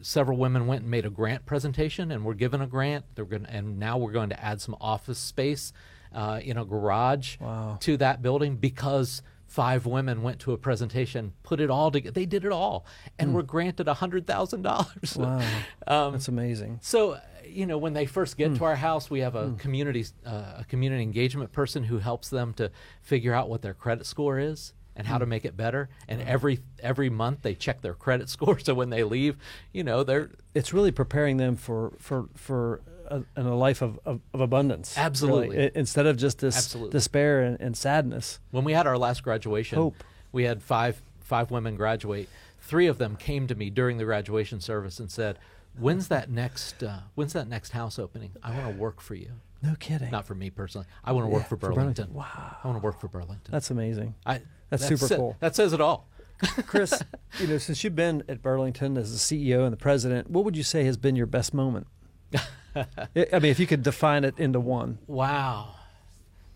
[0.00, 3.04] several women went and made a grant presentation, and were given a grant.
[3.14, 5.72] They're going, and now we're going to add some office space
[6.12, 7.78] uh, in a garage Wow.
[7.80, 9.22] to that building because.
[9.48, 12.10] Five women went to a presentation, put it all together.
[12.12, 12.84] They did it all,
[13.16, 15.16] and were granted a hundred thousand dollars.
[15.16, 15.40] Wow.
[15.86, 16.80] Um, That's amazing.
[16.82, 20.54] so, you know, when they first get to our house, we have a community uh,
[20.58, 24.72] a community engagement person who helps them to figure out what their credit score is
[24.96, 25.90] and how to make it better.
[26.08, 29.36] And every every month they check their credit score, so when they leave,
[29.72, 33.98] you know, they're It's really preparing them for for for a, in a life of,
[34.04, 34.96] of, of abundance.
[34.96, 35.64] Absolutely.
[35.64, 36.92] I- instead of just this Absolutely.
[36.92, 38.40] despair and, and sadness.
[38.50, 40.02] when we had our last graduation, Hope.
[40.32, 42.28] we had five five women graduate.
[42.60, 45.38] Three of them came to me during the graduation service and said,
[45.78, 48.32] "When's that next uh, When's that next house opening?
[48.42, 49.30] I want to work for you."
[49.62, 50.10] No kidding.
[50.10, 50.86] Not for me personally.
[51.04, 52.06] I want to work Yeah, for for Burlington.
[52.06, 52.14] Burlington.
[52.14, 52.56] Wow.
[52.62, 53.50] I want to work for Burlington.
[53.50, 54.14] That's amazing.
[54.26, 55.36] I, That's that super sa- cool.
[55.40, 56.06] That says it all.
[56.66, 57.02] Chris,
[57.40, 60.54] you know, since you've been at Burlington as the CEO and the president, what would
[60.56, 61.86] you say has been your best moment?
[62.34, 64.98] I mean, if you could define it into one.
[65.06, 65.74] Wow.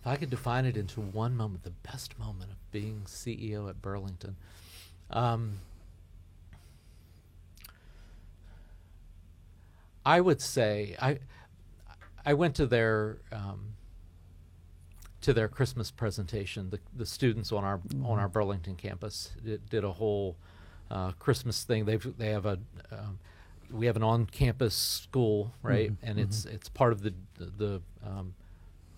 [0.00, 3.82] If I could define it into one moment, the best moment of being CEO at
[3.82, 4.36] Burlington.
[5.10, 5.58] Um,
[10.04, 11.18] I would say I
[12.24, 13.74] I went to their um,
[15.20, 16.70] to their Christmas presentation.
[16.70, 20.36] The the students on our on our Burlington campus did, did a whole
[20.90, 21.84] uh, Christmas thing.
[21.84, 22.58] They've they have a
[22.90, 23.18] um,
[23.72, 25.92] we have an on campus school, right?
[26.02, 28.34] And it's it's part of the the um,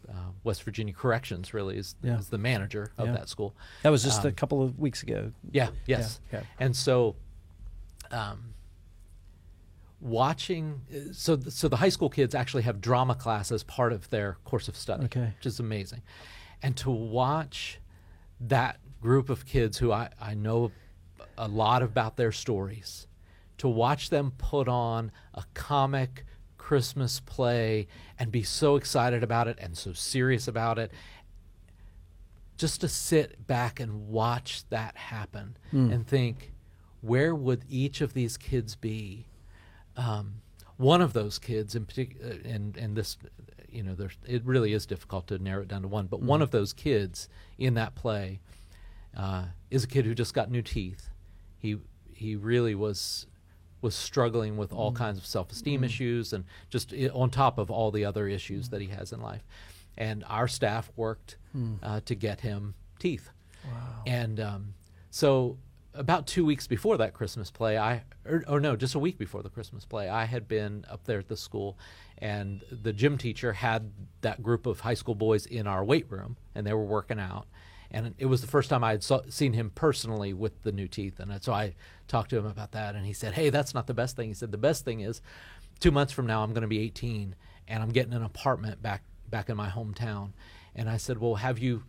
[0.09, 0.13] uh,
[0.45, 1.55] West Virginia Corrections.
[1.55, 2.19] Really is, Yeah.
[2.19, 3.13] is the manager of Yeah.
[3.13, 3.55] that school.
[3.83, 5.33] That was just a Um, couple of weeks ago.
[5.51, 5.71] Yeah.
[5.87, 6.21] Yes.
[6.33, 6.43] yeah.
[6.59, 7.17] And so,
[8.11, 8.55] um,
[10.01, 10.81] watching,
[11.13, 14.39] so th- so the high school kids actually have drama class as part of their
[14.45, 15.33] course of study, Okay.
[15.37, 16.03] which is amazing.
[16.63, 17.81] And to watch
[18.41, 20.73] that group of kids who I, I know
[21.39, 23.07] a lot about their stories,
[23.63, 26.25] to watch them put on a comic
[26.59, 27.87] Christmas play
[28.19, 30.91] and be so excited about it and so serious about it
[32.57, 35.57] just to sit back and watch that happen
[35.93, 36.53] and think,
[37.03, 39.27] where would each of these kids be?
[39.97, 40.43] Um,
[40.77, 43.17] one of those kids in particular, and and this,
[43.71, 46.07] you know, there's it really is difficult to narrow it down to one.
[46.09, 48.41] But one of those kids in that play
[49.17, 51.11] uh, is a kid who just got new teeth.
[51.59, 51.77] He
[52.13, 53.29] he really was
[53.83, 58.05] was struggling with all kinds of self-esteem issues and just on top of all the
[58.05, 59.45] other issues that he has in life.
[59.99, 61.37] And our staff worked
[61.83, 63.29] uh, to get him teeth.
[64.07, 64.75] And um,
[65.11, 65.59] so
[65.95, 69.43] about two weeks before that Christmas play, I or, or no, just a week before
[69.43, 71.77] the Christmas play, I had been up there at the school,
[72.19, 73.91] and the gym teacher had
[74.23, 77.47] that group of high school boys in our weight room, and they were working out.
[77.93, 80.89] And it was the first time I had saw, seen him personally with the new
[80.89, 81.75] teeth, and so I
[82.09, 84.35] talked to him about that, and he said, "Hey, that's not the best thing." He
[84.35, 85.21] said, "The best thing is,
[85.79, 87.35] two months from now, I'm going to be 18,
[87.69, 90.33] and I'm getting an apartment back back in my hometown."
[90.75, 91.83] And I said, "Well, have you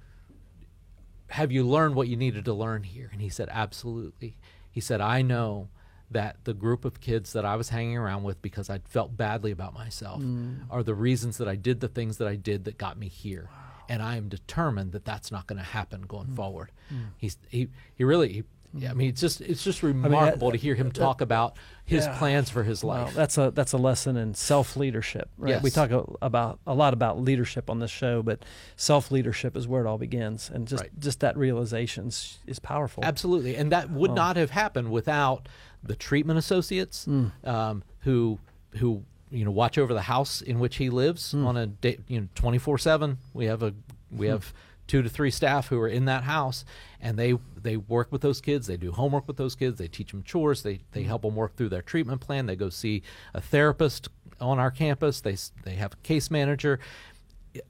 [1.33, 3.09] have you learned what you needed to learn here?
[3.11, 4.37] And he said, Absolutely.
[4.69, 5.69] He said, I know
[6.11, 9.49] that the group of kids that I was hanging around with because I felt badly
[9.49, 10.59] about myself mm.
[10.69, 13.49] are the reasons that I did the things that I did that got me here.
[13.89, 16.35] And I am determined that that's not going to happen going mm.
[16.35, 16.71] forward.
[16.91, 17.07] Mm.
[17.17, 18.43] He's, he, he really, he,
[18.75, 22.17] yeah, I mean, it's just, it's just remarkable to hear him talk about his yeah.
[22.17, 23.13] plans for his Well, life.
[23.13, 25.29] that's a that's a lesson in self leadership.
[25.37, 25.61] Right?
[25.61, 28.43] We talk a, about a lot about leadership on this show, but
[28.75, 30.99] self leadership is where it all begins, and just Right.
[30.99, 33.03] just that realization is, is powerful.
[33.05, 34.15] Absolutely, and that would oh.
[34.15, 35.47] not have happened without
[35.83, 37.31] the treatment associates mm.
[37.47, 38.39] um, who
[38.77, 41.45] who you know watch over the house in which he lives hmm.
[41.45, 43.17] on a day, you know twenty four seven.
[43.33, 43.73] We have a
[44.11, 44.33] we hmm.
[44.33, 44.53] have
[44.85, 46.63] two to three staff who are in that house,
[47.01, 48.67] and they they work with those kids.
[48.67, 49.77] They do homework with those kids.
[49.77, 50.63] They teach them chores.
[50.63, 51.07] They they hmm.
[51.07, 52.45] help them work through their treatment plan.
[52.45, 55.21] They go see a therapist on our campus.
[55.21, 56.79] They they have a case manager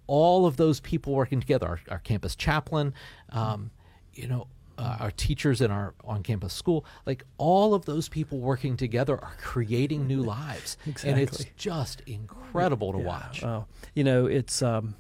[0.08, 2.94] all of those people working together, our, our campus chaplain,
[3.30, 3.72] um,
[4.14, 4.48] you know,
[4.84, 9.36] uh, our teachers in our on-campus school, like all of those people working together are
[9.42, 13.42] creating new lives, and it's just incredible to Yeah, watch.
[13.44, 13.66] Wow.
[13.96, 14.96] You know, it's um,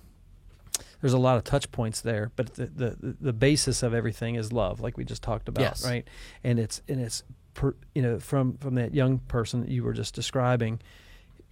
[1.02, 4.52] there's a lot of touch points there, but the, the the basis of everything is
[4.54, 5.86] love, like we just talked about, Yes.
[5.86, 6.08] right?
[6.44, 9.94] And it's and it's per, you know from from that young person that you were
[9.94, 10.80] just describing,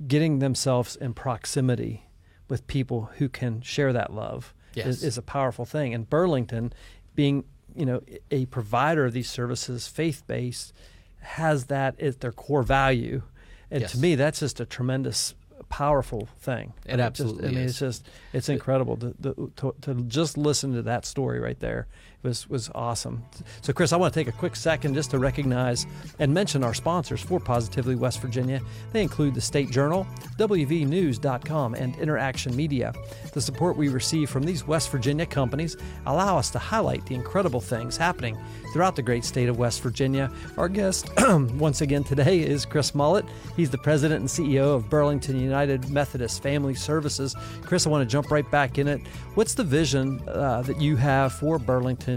[0.08, 2.08] getting themselves in proximity
[2.48, 4.88] with people who can share that love Yes.
[4.88, 5.94] is, is a powerful thing.
[5.94, 6.72] And Burlington,
[7.13, 7.44] being
[7.75, 10.73] you know a provider of these services, faith based,
[11.21, 13.21] has that as their core value.
[13.69, 15.34] And to me, that's just a tremendous,
[15.69, 16.73] powerful thing.
[16.86, 17.71] It just- absolutely I mean, is.
[17.71, 21.88] it's just it's incredible to, to, to just listen to that story right there
[22.23, 23.23] was was awesome.
[23.62, 25.86] So, Chris, I want to take a quick second just to recognize
[26.19, 28.62] and mention our sponsors for Positively West Virginia.
[28.93, 30.05] They include the State Journal,
[30.38, 32.93] WVNews.com, and Interaction Media.
[33.34, 37.62] The support we receive from these West Virginia companies allow us to highlight the incredible
[37.62, 38.38] things happening
[38.73, 40.31] throughout the great state of West Virginia.
[40.57, 43.27] Our guest, once again today, is Chris Mullett.
[43.55, 47.36] He's the president and CEO of Burlington United Methodist Family Services.
[47.63, 49.01] Chris, I want to jump right back in it.
[49.36, 52.11] What's the vision uh, that you have for Burlington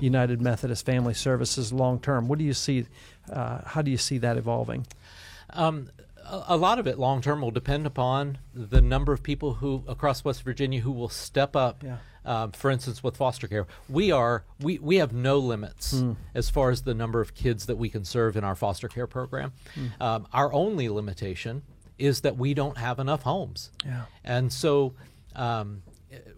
[0.00, 2.28] United Methodist Family Services long term?
[2.28, 2.86] What do you see?
[3.30, 4.86] Uh, how do you see that evolving?
[5.50, 5.90] Um,
[6.30, 10.24] a, lot of it long term will depend upon the number of people who across
[10.24, 11.82] West Virginia who will step up.
[11.82, 11.98] Yeah.
[12.24, 16.02] Um, for instance, with foster care, we are we, we have no limits
[16.34, 19.06] as far as the number of kids that we can serve in our foster care
[19.06, 19.52] program.
[19.98, 21.62] Um, our only limitation
[21.98, 23.70] is that we don't have enough homes.
[23.84, 24.02] Yeah.
[24.24, 24.94] And so,
[25.34, 25.82] um,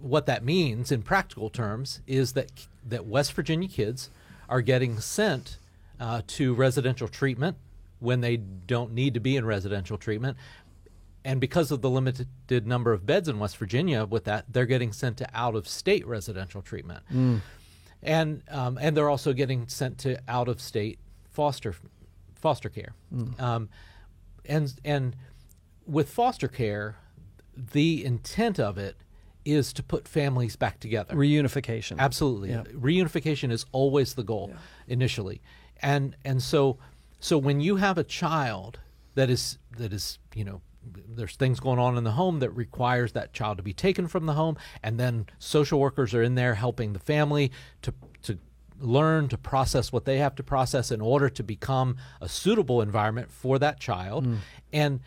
[0.00, 2.50] what that means in practical terms is that
[2.88, 4.10] that West Virginia kids
[4.48, 5.58] are getting sent
[5.98, 7.56] uh, to residential treatment
[7.98, 10.36] when they don't need to be in residential treatment.
[11.24, 14.92] And because of the limited number of beds in West Virginia, with that, they're getting
[14.92, 17.02] sent to out of state residential treatment.
[18.02, 20.98] And, um, and they're also getting sent to out of state
[21.30, 21.74] foster,
[22.34, 22.94] foster care.
[23.38, 23.68] Um,
[24.46, 25.14] and, and
[25.86, 26.96] with foster care,
[27.54, 28.96] the intent of it
[29.44, 31.14] is to put families back together.
[31.14, 31.98] Reunification.
[31.98, 32.50] Absolutely.
[32.50, 32.62] Yeah.
[32.74, 34.52] Reunification is always the goal
[34.86, 35.40] initially.
[35.82, 36.78] And and so
[37.20, 38.80] so when you have a child
[39.14, 40.60] that is that is, you know,
[41.16, 44.26] there's things going on in the home that requires that child to be taken from
[44.26, 47.50] the home and then social workers are in there helping the family
[47.82, 48.38] to to
[48.78, 53.30] learn to process what they have to process in order to become a suitable environment
[53.30, 54.36] for that child Mm.
[54.72, 55.00] and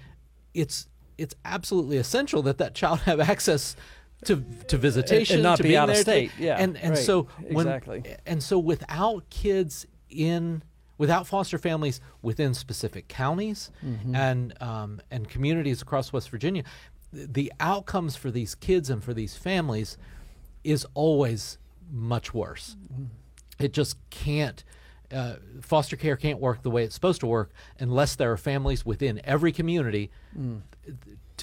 [0.54, 3.76] it's it's absolutely essential that that child have access
[4.26, 6.32] to to visitation not to be out of there, to- state.
[6.40, 6.98] Yeah, and and right.
[6.98, 8.04] so when Exactly.
[8.26, 10.64] and so without kids in
[10.98, 14.16] without foster families within specific counties Mm-hmm.
[14.16, 16.64] and um, and communities across West Virginia,
[17.14, 19.98] th- the outcomes for these kids and for these families
[20.64, 21.58] is always
[21.92, 22.76] much worse.
[22.94, 23.06] Mm-hmm.
[23.60, 24.64] It just can't.
[25.14, 28.84] uh, foster care can't work the way it's supposed to work unless there are families
[28.86, 30.10] within every community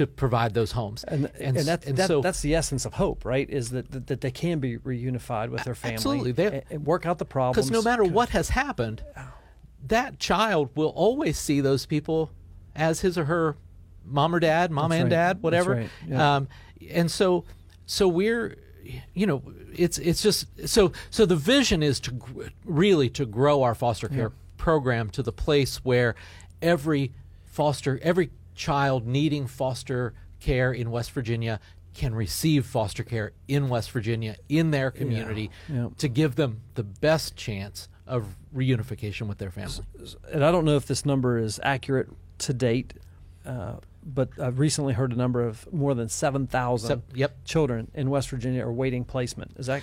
[0.00, 1.04] to provide those homes.
[1.04, 3.48] And, and, s- that, and that, so- that's the essence of hope, right?
[3.48, 6.32] Is that, that, that they can be reunified with their family absolutely.
[6.32, 7.68] They- and, and work out the problems.
[7.68, 9.02] Because no matter what has happened,
[9.86, 12.30] that child will always see those people
[12.74, 13.56] as his or her
[14.04, 15.10] mom or dad, mom That's and right.
[15.16, 15.74] dad, That's whatever.
[15.74, 15.90] right.
[16.08, 16.36] Yeah.
[16.36, 16.48] Um,
[16.90, 17.44] and so,
[17.86, 18.56] so we're,
[19.14, 19.42] you know,
[19.74, 24.08] it's it's just so so the vision is to gr- really to grow our foster
[24.08, 26.14] care program to the place where
[26.62, 27.12] every
[27.44, 28.30] foster every
[28.64, 31.58] child needing foster care in West Virginia
[31.94, 35.88] can receive foster care in West Virginia in their community Yeah.
[35.96, 39.84] to give them the best chance of reunification with their family.
[40.30, 42.92] and I don't know if this number is accurate to date,
[43.46, 47.36] uh, but I've recently heard a number of more than 7,000 Sep- yep.
[47.44, 49.52] children in West Virginia are waiting placement.
[49.56, 49.82] Is that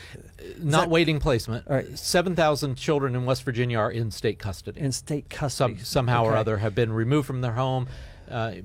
[0.59, 1.67] Not that- waiting placement.
[1.67, 1.97] All right.
[1.97, 4.79] Seven thousand children in West Virginia are in state custody.
[4.81, 5.75] in state custody?
[5.77, 7.87] Some, somehow or other have been removed from their home.
[8.29, 8.55] Uh,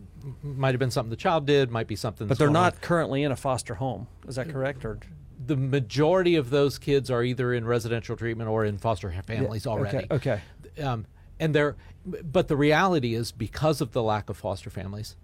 [0.42, 1.70] might have been something the child did.
[1.70, 2.27] Might be something.
[2.27, 2.62] But they're going on.
[2.64, 4.07] not currently in a foster home.
[4.27, 4.85] Is that correct?
[4.85, 4.98] Or
[5.44, 10.07] The majority of those kids are either in residential treatment or in foster families already.
[10.11, 10.40] Okay.
[10.77, 10.83] okay.
[10.83, 11.07] um,
[11.38, 15.16] and they're, but the reality is because of the lack of foster families,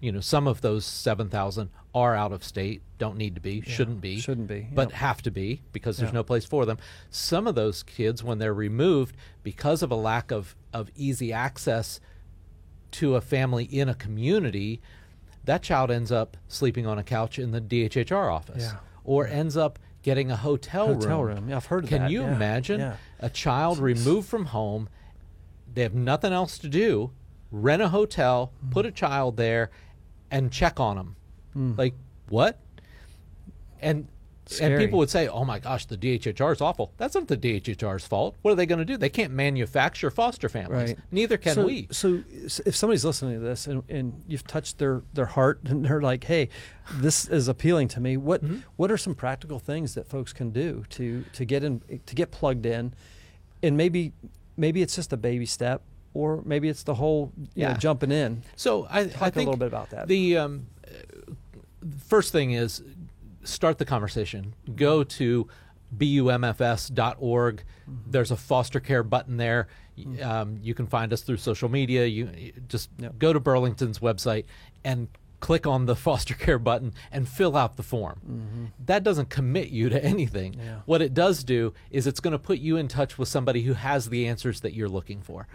[0.00, 3.60] you know, some of those seven thousand are out of state, don't need to be,
[3.62, 4.96] shouldn't be, shouldn't be, but yeah.
[4.96, 6.14] have to be because there's Yeah.
[6.16, 6.78] no place for them.
[7.10, 12.00] Some of those kids, when they're removed because of a lack of of easy access
[12.94, 14.80] to a family in a community,
[15.44, 18.78] that child ends up sleeping on a couch in the DHHR office, Yeah.
[19.04, 21.48] or ends up getting a hotel, Hotel room.
[21.48, 22.10] Yeah, I've heard of Can that.
[22.10, 22.34] you Yeah.
[22.36, 22.96] imagine Yeah.
[23.20, 24.88] a child removed from home?
[25.72, 27.10] They have nothing else to do.
[27.50, 28.70] Rent a hotel, Mm.
[28.70, 29.70] put a child there,
[30.30, 31.16] and check on them.
[31.56, 31.78] Mm.
[31.78, 31.94] Like
[32.28, 32.58] what?
[33.80, 34.08] And
[34.46, 34.74] Scary.
[34.74, 38.06] and people would say, "Oh my gosh, the DHHR is awful." That's not the DHHR's
[38.06, 38.36] fault.
[38.42, 38.96] What are they going to do?
[38.96, 40.90] They can't manufacture foster families.
[40.90, 40.98] Right.
[41.10, 41.88] Neither can so, we.
[41.90, 42.22] So
[42.66, 46.24] if somebody's listening to this and, and you've touched their, their heart and they're like,
[46.24, 46.48] hey,
[46.94, 48.58] this is appealing to me, what Mm-hmm.
[48.76, 52.30] what are some practical things that folks can do to, to get in to get
[52.30, 52.92] plugged in?
[53.62, 54.12] And maybe
[54.56, 58.42] maybe it's just a baby step or maybe it's the whole you know, jumping in.
[58.56, 60.06] So I, I Talk a little bit about that.
[60.08, 60.66] The um,
[62.06, 62.82] first thing is
[63.44, 64.54] start the conversation.
[64.74, 65.48] Go to
[65.96, 67.62] bumfs.org.
[67.88, 68.10] Mm-hmm.
[68.10, 69.68] There's a foster care button there.
[69.96, 72.06] Y- Um, you can find us through social media.
[72.06, 73.18] You, you just Yep.
[73.18, 74.44] go to Burlington's website
[74.84, 75.08] and
[75.44, 78.72] click on the foster care button and fill out the form.
[78.86, 80.52] That doesn't commit you to anything.
[80.52, 80.66] Mm-hmm.
[80.66, 80.80] Yeah.
[80.86, 83.74] What it does do is it's going to put you in touch with somebody who
[83.74, 85.46] has the answers that you're looking for,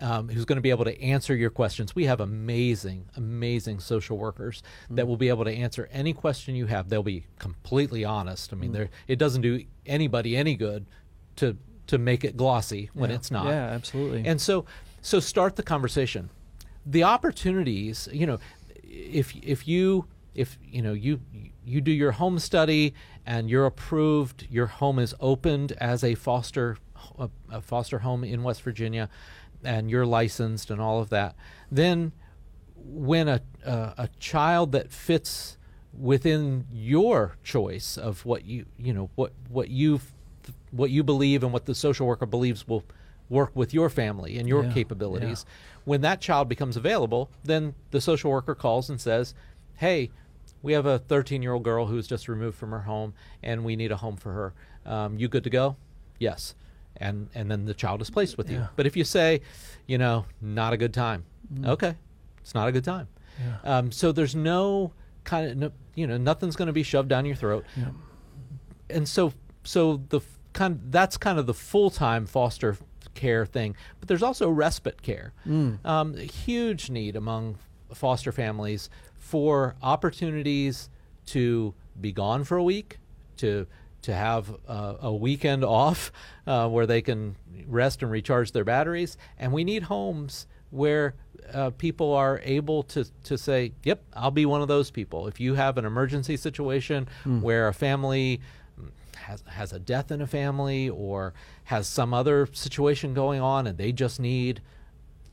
[0.00, 1.94] um, who's going to be able to answer your questions.
[1.94, 6.66] We have amazing, amazing social workers that will be able to answer any question you
[6.66, 6.88] have.
[6.88, 8.52] They'll be completely honest.
[8.52, 10.86] I mean, they're, it doesn't do anybody any good
[11.36, 11.56] to
[11.86, 13.16] to make it glossy when Yeah.
[13.16, 13.46] it's not.
[13.46, 14.24] Yeah, absolutely.
[14.26, 14.64] And so,
[15.02, 16.30] so start the conversation.
[16.84, 18.38] The opportunities, you know,
[18.88, 21.20] if if you if you know you
[21.64, 22.94] you do your home study
[23.24, 26.76] and you're approved, your home is opened as a foster
[27.18, 29.08] a, a foster home in West Virginia,
[29.64, 31.34] and you're licensed and all of that.
[31.70, 32.12] Then,
[32.74, 35.56] when a a, a child that fits
[35.92, 40.00] within your choice of what you you know what what you
[40.70, 42.84] what you believe and what the social worker believes will
[43.28, 45.44] work with your family and your Yeah, capabilities.
[45.84, 49.34] When that child becomes available then the social worker calls and says
[49.76, 50.10] hey
[50.62, 53.76] we have a 13 year old girl who's just removed from her home and we
[53.76, 54.54] need a home for her.
[54.90, 55.76] Um, you good to go?
[56.18, 56.54] Yes.
[56.96, 58.66] And and then the child is placed with you.
[58.76, 59.42] But if you say
[59.86, 61.24] you know not a good time.
[61.52, 61.68] Mm.
[61.68, 61.94] okay
[62.40, 63.08] it's not a good time.
[63.64, 64.92] Um, so there's no
[65.24, 67.64] kind of no, you know nothing's going to be shoved down your throat.
[67.76, 67.88] Yeah.
[68.88, 69.32] and so
[69.64, 70.20] so the
[70.52, 72.76] kind that's kind of the full time foster
[73.16, 73.74] care thing.
[73.98, 75.32] But there's also respite care.
[75.84, 77.58] Um, huge need among
[77.92, 80.88] foster families for opportunities
[81.26, 82.98] to be gone for a week,
[83.38, 83.66] to
[84.02, 86.12] to have uh, a weekend off
[86.46, 87.34] uh, where they can
[87.66, 89.16] rest and recharge their batteries.
[89.36, 91.14] And we need homes where
[91.52, 95.26] uh, people are able to, to say, yep, I'll be one of those people.
[95.26, 98.42] If you have an emergency situation where a family mm,
[99.16, 103.76] has, has a death in a family or has some other situation going on and
[103.78, 104.60] they just need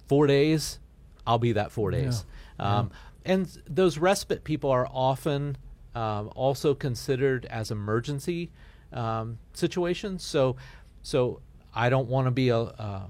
[0.08, 0.80] four days,
[1.26, 2.26] I'll be that four days.
[2.60, 2.92] Um,
[3.26, 5.58] And those respite people are often
[5.96, 8.52] um, also considered as emergency
[8.92, 10.24] um, situations.
[10.24, 10.58] So,
[11.02, 11.42] so
[11.74, 13.10] I don't want to be a, a,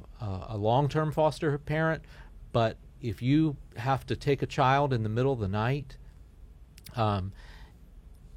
[0.49, 2.03] a long term foster parent,
[2.51, 5.97] but if you have to take a child in the middle of the night,
[6.95, 7.34] um,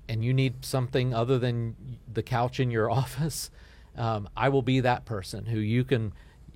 [0.08, 1.76] and you need something other than
[2.12, 3.50] the couch in your office,
[3.96, 6.12] um, I will be that person who you can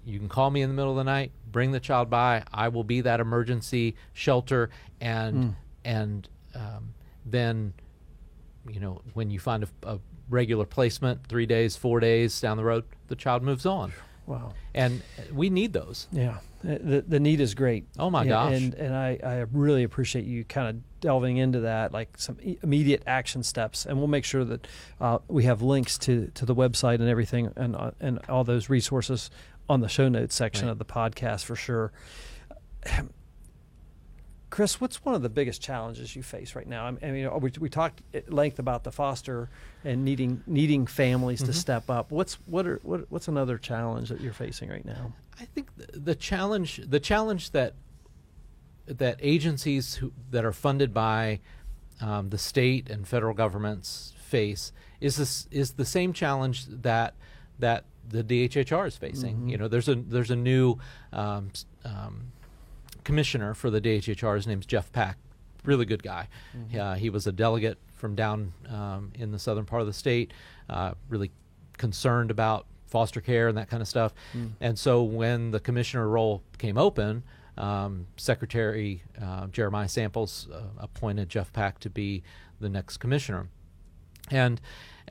[0.06, 2.42] you can call me in the middle of the night, bring the child by.
[2.54, 4.70] I will be that emergency shelter,
[5.00, 6.94] and and um,
[7.26, 7.74] then
[8.68, 9.98] you know when you find a, a
[10.28, 13.92] regular placement, three days, four days down the road, the child moves on,
[14.26, 14.54] Wow.
[14.74, 16.08] and we need those.
[16.12, 17.84] Yeah, the the need is great.
[17.98, 18.54] Oh my Yeah, gosh.
[18.54, 23.02] And and I, I really appreciate you kind of delving into that, like some immediate
[23.06, 24.66] action steps, and we'll make sure that
[25.00, 28.68] uh, we have links to to the website and everything, and uh, and all those
[28.68, 29.30] resources
[29.68, 30.72] on the show notes section Right.
[30.72, 31.92] of the podcast for sure.
[34.50, 36.84] Chris, what's one of the biggest challenges you face right now?
[36.86, 39.48] I mean, we, we talked at length about the foster
[39.84, 41.54] and needing needing families to Mhm.
[41.54, 42.10] step up.
[42.10, 45.12] What's what are what, what's another challenge that you're facing right now?
[45.40, 47.74] I think the, the challenge the challenge that
[48.98, 51.40] that agencies who, that are funded by
[52.00, 57.14] um, the state and federal governments face is this is the same challenge that
[57.58, 59.48] that the DHHR is facing.
[59.50, 60.78] You know, there's a there's a new
[61.12, 61.50] um,
[61.84, 62.32] um,
[63.04, 64.34] commissioner for the DHHR.
[64.36, 65.16] His name's Jeff Pack.
[65.64, 66.28] Really good guy.
[66.80, 70.32] Uh, he was a delegate from down um, in the southern part of the state.
[70.68, 71.30] Uh, really
[71.76, 74.12] concerned about foster care and that kind of stuff.
[74.60, 77.22] And so when the commissioner role came open,
[77.60, 82.22] um, Secretary uh, Jeremiah Samples uh, appointed Jeff Pack to be
[82.58, 83.48] the next commissioner.
[84.30, 84.60] And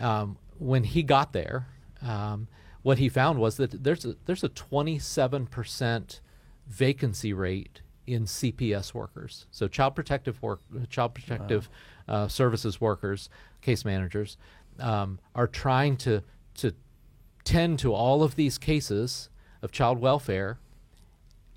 [0.02, 1.68] um, when he got there,
[2.02, 2.48] um,
[2.82, 6.20] what he found was that there's a, there's a 27%
[6.68, 9.46] vacancy rate in CPS workers.
[9.52, 11.70] So child protective work, child protective
[12.08, 13.30] uh, services workers,
[13.62, 14.38] case managers,
[14.80, 16.24] um, are trying to
[16.56, 16.74] to
[17.44, 19.30] tend to all of these cases
[19.62, 20.58] of child welfare,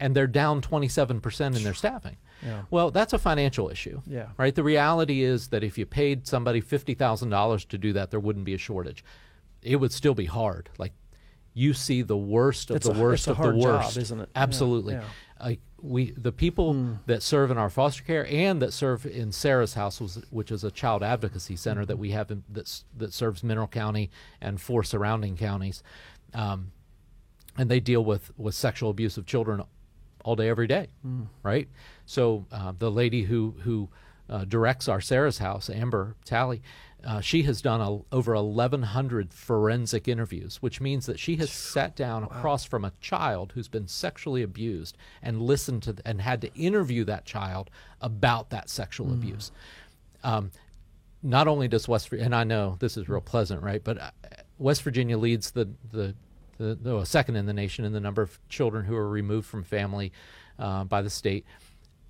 [0.00, 2.16] and they're down 27% in their staffing.
[2.44, 2.62] Yeah.
[2.70, 4.00] Well, that's a financial issue.
[4.06, 4.28] Yeah.
[4.36, 4.54] Right?
[4.54, 8.54] The reality is that if you paid somebody $50,000 to do that, there wouldn't be
[8.54, 9.04] a shortage.
[9.62, 10.68] It would still be hard.
[10.78, 10.92] Like
[11.54, 13.84] you see the worst of It's the a- worst it's a of hard the job,
[13.84, 13.96] worst.
[13.96, 14.28] isn't it?
[14.34, 14.94] Absolutely.
[14.94, 15.04] yeah.
[15.40, 19.74] Like we the people that serve in our foster care and that serve in Sarah's
[19.74, 19.98] house
[20.30, 24.10] which is a child advocacy center that we have in, that's, that serves Mineral County
[24.40, 25.82] and four surrounding counties.
[26.34, 26.70] Um,
[27.58, 29.62] and they deal with, with sexual abuse of children
[30.24, 30.88] all day, every day,
[31.42, 31.68] right?
[32.06, 33.88] So uh, the lady who who
[34.28, 36.62] uh, directs our Sarah's house, Amber Tally,
[37.04, 41.96] uh, she has done a, over 1,100 forensic interviews, which means that she has sat
[41.96, 46.40] down across from a child who's been sexually abused and listened to th- and had
[46.40, 47.70] to interview that child
[48.00, 49.50] about that sexual abuse.
[50.22, 50.52] Um,
[51.22, 53.82] not only does West Vir- and I know this is real pleasant, right?
[53.82, 54.10] But uh,
[54.58, 56.14] West Virginia leads the the,
[56.62, 59.64] the, the second in the nation in the number of children who are removed from
[59.64, 60.12] family
[60.58, 61.44] uh, by the state.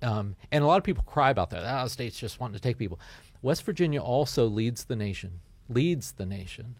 [0.01, 1.63] Um, and a lot of people cry about that.
[1.63, 2.99] Oh, the state's just wanting to take people.
[3.41, 5.39] West Virginia also leads the nation,
[5.69, 6.75] leads the nation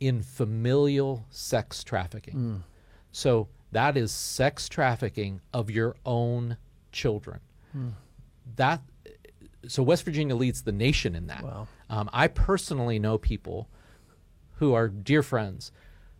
[0.00, 2.64] in familial sex trafficking.
[3.12, 6.56] So that is sex trafficking of your own
[6.92, 7.40] children.
[8.56, 8.82] That
[9.66, 11.42] so West Virginia leads the nation in that.
[11.42, 11.68] Wow.
[11.90, 13.68] Um, I personally know people
[14.56, 15.70] who are dear friends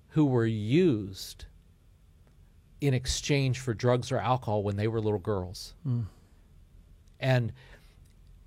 [0.09, 1.44] who were used
[2.80, 5.74] in exchange for drugs or alcohol when they were little girls.
[7.20, 7.52] And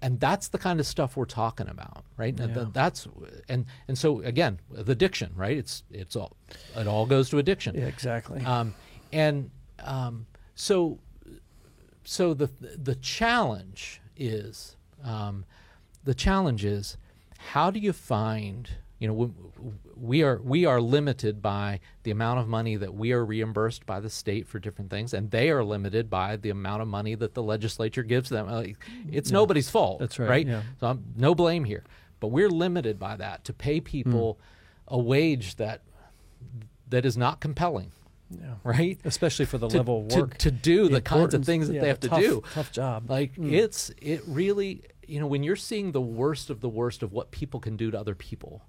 [0.03, 2.37] and that's the kind of stuff we're talking about, right?
[2.39, 3.07] And th- that's
[3.47, 5.57] and and so again, with addiction, right?
[5.57, 6.35] It's it's all
[6.75, 7.75] it all goes to addiction.
[7.75, 8.43] Yeah, exactly.
[8.43, 8.73] Um,
[9.11, 10.99] and um, so,
[12.03, 15.45] so the the challenge is um,
[16.03, 16.97] the challenge is
[17.37, 18.69] how do you find
[19.01, 19.29] you know we,
[19.95, 23.99] we are we are limited by the amount of money that we are reimbursed by
[23.99, 27.33] the state for different things, and they are limited by the amount of money that
[27.33, 28.75] the legislature gives them.
[29.11, 29.99] It's nobody's fault.
[29.99, 30.47] That's right, Right.
[30.47, 30.61] yeah.
[30.79, 31.83] So I'm, no blame here,
[32.19, 34.37] but we're limited by that to pay people
[34.87, 34.93] hmm.
[34.95, 35.81] a wage that
[36.87, 37.91] that is not compelling
[38.39, 38.53] yeah.
[38.63, 38.99] right?
[39.03, 40.37] Especially for the To, level of to- work.
[40.37, 42.43] to, do the kinds of things that yeah, they have the to do.
[42.53, 43.09] Tough job.
[43.09, 43.53] Like hmm.
[43.53, 47.31] it's it really you know when you're seeing the worst of the worst of what
[47.31, 48.63] people can do to other people.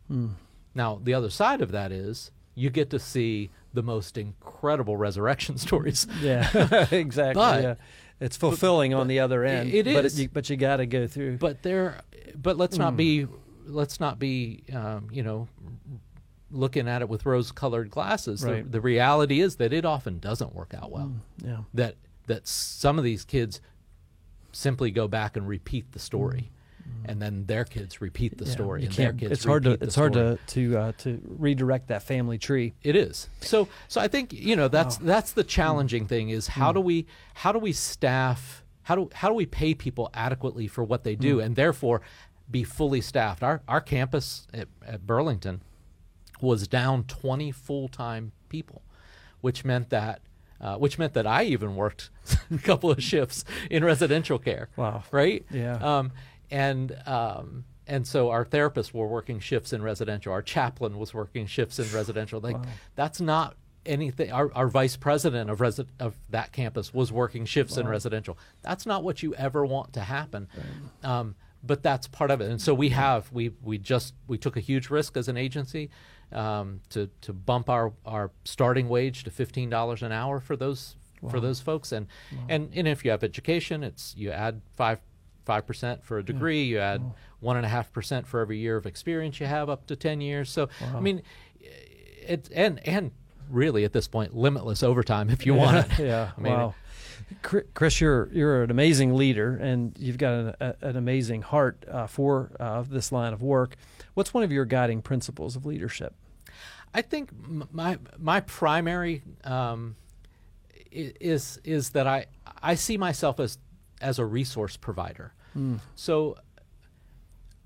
[0.75, 5.57] Now the other side of that is you get to see the most incredible resurrection
[5.67, 6.07] stories.
[6.21, 6.49] yeah,
[6.91, 7.41] exactly.
[7.43, 7.75] But- yeah.
[8.21, 9.75] It's fulfilling on the other end.
[9.75, 10.21] it But, is.
[10.21, 11.39] you, but you got to go through.
[11.39, 12.03] But there,
[12.41, 12.83] but let's Hmm.
[12.83, 13.27] not be
[13.67, 15.49] let's not be um, you know
[16.51, 18.45] looking at it with rose-colored glasses.
[18.45, 18.63] Right.
[18.65, 21.13] The, the reality is that it often doesn't work out well.
[21.45, 21.59] yeah.
[21.75, 21.97] that
[22.29, 23.61] that some of these kids
[24.53, 26.51] simply go back and repeat the story,
[27.05, 28.49] and then their kids repeat the Mm.
[28.49, 31.89] Yeah, story, and their kids It's hard to it's hard to to uh, to redirect
[31.89, 32.75] that family tree.
[32.83, 33.29] It is.
[33.41, 37.07] So so I think you know that's that's the challenging thing is how do we
[37.35, 41.15] how do we staff how do how do we pay people adequately for what they
[41.17, 42.03] do and therefore
[42.51, 43.43] be fully staffed.
[43.43, 45.63] Our our campus at, at Burlington
[46.41, 48.83] was down 20 full-time people,
[49.41, 50.21] which meant that
[50.63, 52.11] uh, which meant that I even worked
[52.51, 54.69] a couple of shifts in residential care.
[54.77, 55.03] Wow.
[55.11, 55.45] Right?
[55.51, 55.75] Yeah.
[55.77, 56.13] Um,
[56.51, 60.33] and um, and so our therapists were working shifts in residential.
[60.33, 62.41] Our chaplain was working shifts in residential.
[62.41, 62.65] Like Wow.
[62.95, 64.31] that's not anything.
[64.31, 68.39] Our, our vice president of resi- of that campus was working shifts in residential.
[68.63, 70.47] That's not what you ever want to happen.
[71.03, 71.35] Um,
[71.65, 72.51] but that's part of it.
[72.51, 75.91] And so we have we we just we took a huge risk as an agency
[76.33, 80.97] um, to to bump our our starting wage to fifteen dollars an hour for those
[81.31, 81.93] for those folks.
[81.93, 82.07] And
[82.49, 85.01] and and if you have education, it's you add five
[85.45, 86.65] five percent for a degree.
[86.65, 87.03] You add
[87.41, 90.21] one and a half percent for every year of experience you have up to ten
[90.21, 90.51] years.
[90.51, 91.23] So I mean,
[91.61, 93.13] it and and
[93.49, 95.99] really at this point limitless overtime if you want it.
[95.99, 96.33] yeah.
[96.37, 96.75] I mean, wow.
[97.75, 102.07] Chris, you're you're an amazing leader, and you've got an, a, an amazing heart uh,
[102.07, 103.77] for uh, this line of work.
[104.15, 106.15] What's one of your guiding principles of leadership?
[106.95, 107.31] I think
[107.73, 109.97] my my primary um,
[110.91, 112.27] is is that I
[112.63, 113.59] I see myself as
[114.01, 115.33] as a resource provider.
[115.95, 116.37] So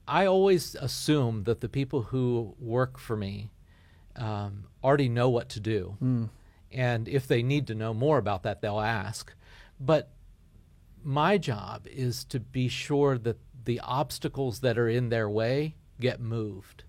[0.09, 3.51] I always assume that the people who work for me
[4.17, 5.97] um, already know what to do,
[6.73, 9.33] and if they need to know more about that, they'll ask.
[9.81, 10.11] But
[11.03, 16.21] my job is to be sure that the obstacles that are in their way get
[16.21, 16.85] moved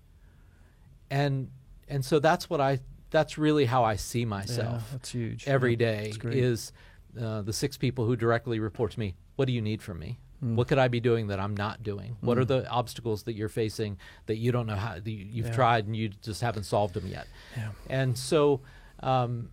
[1.10, 1.50] and
[1.88, 2.80] and so that's what I
[3.10, 5.48] that's really how I see myself Yeah, that's huge.
[5.48, 6.72] every day is
[7.18, 9.14] uh, the six people who directly report to me.
[9.36, 10.18] What do you need from me?
[10.40, 10.56] Hmm.
[10.56, 12.16] What could I be doing that I'm not doing?
[12.20, 15.46] What are the obstacles that you're facing that you don't know how that you- you've
[15.46, 15.52] Yeah.
[15.54, 17.26] tried and you just haven't solved them yet?
[17.56, 17.70] Yeah.
[17.88, 18.60] And so,
[19.00, 19.50] um,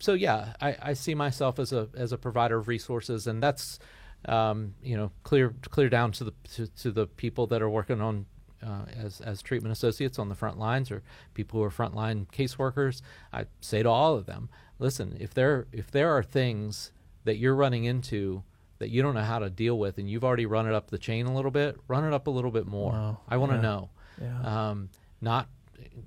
[0.00, 3.78] so yeah, I, I see myself as a as a provider of resources, and that's
[4.26, 8.00] um, you know clear clear down to the to, to the people that are working
[8.00, 8.26] on
[8.64, 11.02] uh, as as treatment associates on the front lines or
[11.34, 13.02] people who are frontline caseworkers.
[13.32, 14.48] I say to all of them,
[14.78, 16.92] listen, if there if there are things
[17.24, 18.42] that you're running into
[18.78, 20.98] that you don't know how to deal with, and you've already run it up the
[20.98, 22.92] chain a little bit, run it up a little bit more.
[22.92, 23.18] Wow.
[23.28, 23.62] I want to Yeah.
[23.62, 23.90] know
[24.20, 24.68] Yeah.
[24.70, 24.88] um,
[25.20, 25.48] not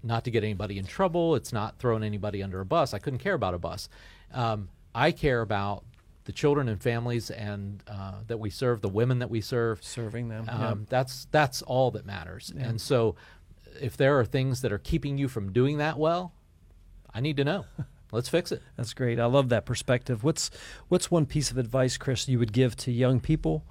[0.04, 1.36] not to get anybody in trouble.
[1.36, 2.94] It's not throwing anybody under a bus.
[2.94, 3.90] I couldn't care about a bus.
[4.34, 5.84] Um, I care about
[6.28, 9.82] the children and families and uh, that we serve, the women that we serve.
[9.82, 10.46] Serving them.
[10.50, 12.52] Um, That's that's all that matters.
[12.56, 13.16] And so,
[13.82, 16.34] if there are things that are keeping you from doing that well,
[17.14, 17.66] I need to know.
[18.12, 18.62] Let's fix it.
[18.76, 19.20] That's great.
[19.20, 20.24] I love that perspective.
[20.24, 20.52] What's
[20.90, 23.64] what's one piece of advice, Chris, you would give to young people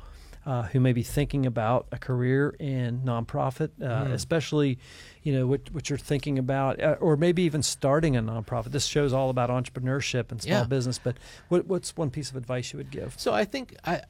[0.46, 4.12] uh, who may be thinking about a career in nonprofit, uh, Mm.
[4.12, 4.78] especially,
[5.24, 8.70] you know, what what you're thinking about, uh, or maybe even starting a nonprofit.
[8.70, 10.64] This show's all about entrepreneurship and small Yeah.
[10.64, 10.98] business.
[11.02, 11.16] But
[11.48, 13.14] what, what's one piece of advice you would give?
[13.18, 14.02] So I think I, I-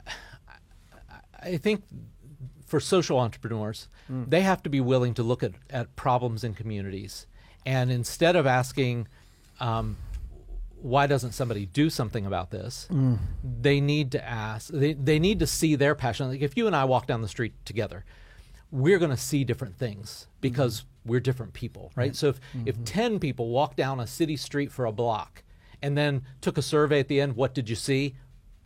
[1.43, 1.85] I think
[2.67, 7.27] for social entrepreneurs, they have to be willing to look at, at problems in communities,
[7.65, 9.07] and instead of asking,
[9.61, 9.97] um,
[10.87, 12.87] why doesn't somebody do something about this?
[12.93, 13.19] Mm.
[13.61, 14.69] They need to ask.
[14.69, 16.29] They, they need to see their passion.
[16.29, 18.05] Like if you and I walk down the street together,
[18.71, 21.11] we're going to see different things because mm-hmm.
[21.11, 22.15] we're different people, right?
[22.15, 22.85] So if, if mm-hmm.
[22.85, 25.43] 10 people walk down a city street for a block
[25.83, 28.15] and then took a survey at the end, what did you see?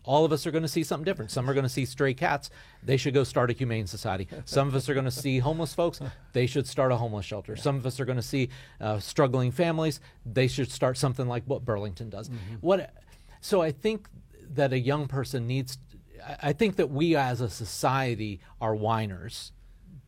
[0.04, 1.30] All of us are going to see something different.
[1.30, 2.50] Some are going to see stray cats.
[2.82, 4.28] They should go start a humane society.
[4.44, 6.00] Some of us are going to see homeless folks.
[6.32, 7.56] They should start a homeless shelter.
[7.56, 8.48] Some of us are going to see
[8.80, 10.00] uh, struggling families.
[10.24, 12.28] They should start something like what Burlington does.
[12.28, 12.54] Mm-hmm.
[12.60, 12.94] What?
[13.40, 14.08] So I think
[14.54, 15.78] that a young person needs.
[16.42, 19.52] I- think that we as a society are whiners,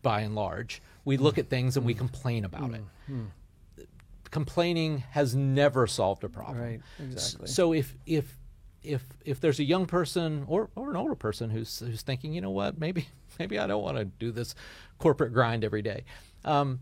[0.02, 0.82] by and large.
[1.04, 1.98] We look at things and we mm-hmm.
[1.98, 2.82] complain about it.
[3.10, 3.24] Mm-hmm.
[4.30, 6.58] Complaining has never solved a problem.
[6.58, 7.48] Right, exactly.
[7.48, 8.38] So if if
[8.82, 12.40] if if there's a young person or, or an older person who's who's thinking, you
[12.40, 13.06] know what, maybe
[13.38, 14.54] maybe I don't want to do this
[14.98, 16.04] corporate grind every day.
[16.44, 16.80] Um,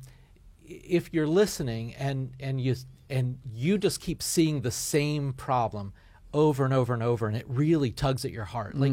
[0.64, 2.76] if you're listening and and you
[3.08, 5.92] and you just keep seeing the same problem
[6.32, 8.92] over and over and over, and it really tugs at your heart, like.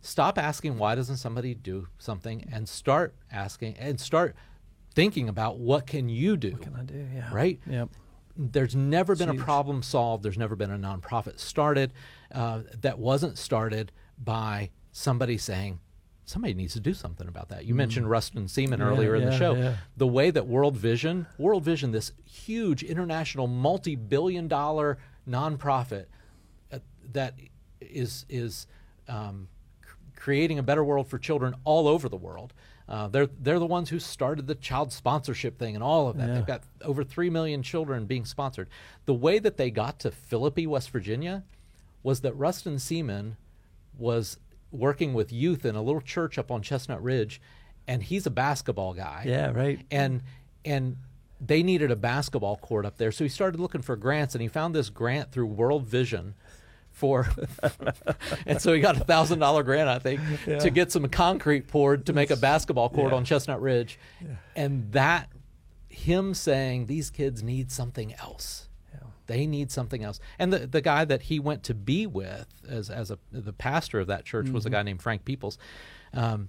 [0.00, 4.36] Stop asking why doesn't somebody do something and start asking and start
[4.94, 7.06] thinking about what can you do What can I do?
[7.14, 7.28] Yeah.
[7.32, 7.88] right Yep.
[8.38, 9.40] There's never been huge.
[9.40, 10.22] a problem solved.
[10.22, 11.92] There's never been a nonprofit started
[12.32, 15.80] uh, that wasn't started by somebody saying,
[16.24, 17.64] somebody needs to do something about that.
[17.64, 18.82] You mentioned Rustin Seaman Mm.
[18.82, 19.54] Yeah, earlier in the show.
[19.54, 19.76] yeah.
[19.96, 26.06] The way that World Vision, World Vision, this huge international multi billion dollar nonprofit
[26.72, 26.78] uh,
[27.12, 27.34] that
[27.80, 28.66] is, is
[29.08, 29.48] um,
[30.14, 32.52] creating a better world for children all over the world.
[32.88, 36.28] Uh, they're they're the ones who started the child sponsorship thing and all of that.
[36.28, 36.34] Yeah.
[36.34, 38.68] They've got over three million children being sponsored.
[39.04, 41.44] The way that they got to Philippi, West Virginia,
[42.02, 43.36] was that Rustin Seaman
[43.98, 44.38] was
[44.70, 47.40] working with youth in a little church up on Chestnut Ridge,
[47.86, 49.24] and he's a basketball guy.
[49.26, 49.50] Yeah.
[49.50, 49.80] Right.
[49.90, 50.22] And
[50.64, 50.96] and
[51.40, 54.48] they needed a basketball court up there, so he started looking for grants, and he
[54.48, 56.34] found this grant through World Vision
[56.98, 57.28] for,
[58.46, 60.58] and so he got a thousand dollar grant, I think, Yeah.
[60.58, 63.16] to get some concrete poured to make a basketball court Yeah.
[63.18, 63.98] on Chestnut Ridge,
[64.56, 65.30] and that
[65.88, 68.64] him saying these kids need something else.
[69.26, 70.20] They need something else.
[70.38, 74.00] And the the guy that he went to be with as as a the pastor
[74.00, 75.58] of that church was a guy named Frank Peoples.
[76.14, 76.48] Um,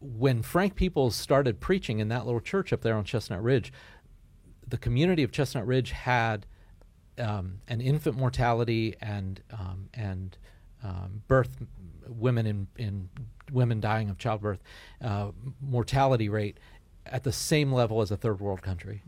[0.00, 3.72] when Frank Peoples started preaching in that little church up there on Chestnut Ridge,
[4.68, 6.44] the community of Chestnut Ridge had
[7.18, 10.36] um, an infant mortality and um, and
[10.82, 11.56] um, birth
[12.08, 13.08] women in, in
[13.52, 14.62] women dying of childbirth
[15.02, 16.58] uh, mortality rate
[17.06, 19.02] at the same level as a third world country.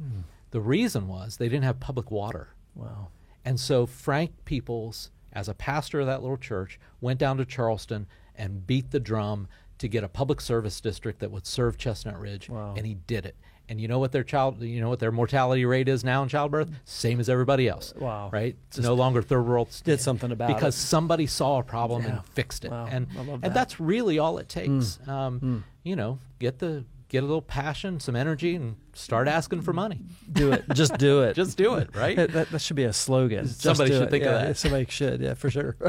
[0.50, 2.48] The reason was they didn't have public water.
[2.74, 3.08] Wow.
[3.44, 8.06] And so Frank Peoples, as a pastor of that little church, went down to Charleston
[8.34, 9.48] and beat the drum
[9.78, 12.74] to get a public service district that would serve Chestnut Ridge, Wow.
[12.76, 13.36] and he did it.
[13.68, 16.28] And you know what their child, you know what their mortality rate is now in
[16.28, 16.70] childbirth?
[16.84, 17.92] Same as everybody else.
[17.96, 18.30] Wow.
[18.32, 18.54] Right?
[18.68, 19.68] It's no longer third world.
[19.82, 20.60] Did something about because it.
[20.60, 22.10] Because somebody saw a problem Yeah.
[22.10, 22.70] and fixed it.
[22.70, 22.86] Wow.
[22.88, 25.00] And love and that's really all it takes.
[25.08, 29.72] Um, You know, get the get a little passion, some energy, and start asking for
[29.72, 30.00] money.
[30.32, 30.64] Do it.
[30.74, 31.34] Just do it.
[31.34, 32.16] Just do it, right?
[32.16, 33.46] That, that, that should be a slogan.
[33.46, 34.10] Somebody should it.
[34.10, 34.56] think of that.
[34.56, 35.76] Somebody should, yeah, for sure.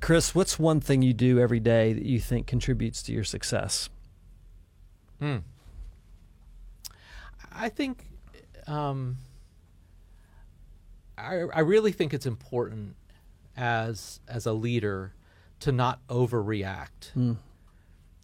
[0.00, 3.88] Chris, what's one thing you do every day that you think contributes to your success?
[5.20, 5.36] Hmm.
[7.52, 8.06] I think,
[8.66, 9.18] um,
[11.16, 12.96] I, I really think it's important
[13.56, 15.12] as as a leader
[15.60, 17.12] to not overreact.
[17.12, 17.32] Hmm.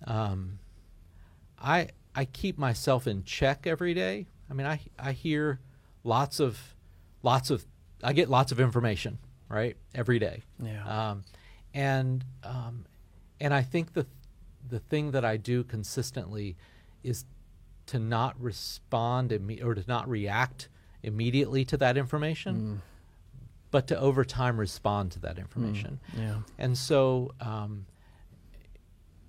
[0.06, 0.58] Um,
[1.58, 4.26] I I keep myself in check every day.
[4.50, 5.60] I mean, I I hear
[6.04, 6.74] lots of
[7.22, 7.66] lots of
[8.02, 9.18] I get lots of information
[9.48, 10.42] right every day.
[10.62, 11.10] Yeah.
[11.10, 11.24] Um,
[11.74, 12.86] and um,
[13.40, 14.06] and I think the
[14.68, 16.56] the thing that I do consistently
[17.06, 17.24] is
[17.86, 20.68] to not respond imme- or to not react
[21.02, 22.82] immediately to that information,
[23.70, 26.00] but to over time respond to that information.
[26.18, 26.38] Yeah.
[26.58, 27.86] And so um,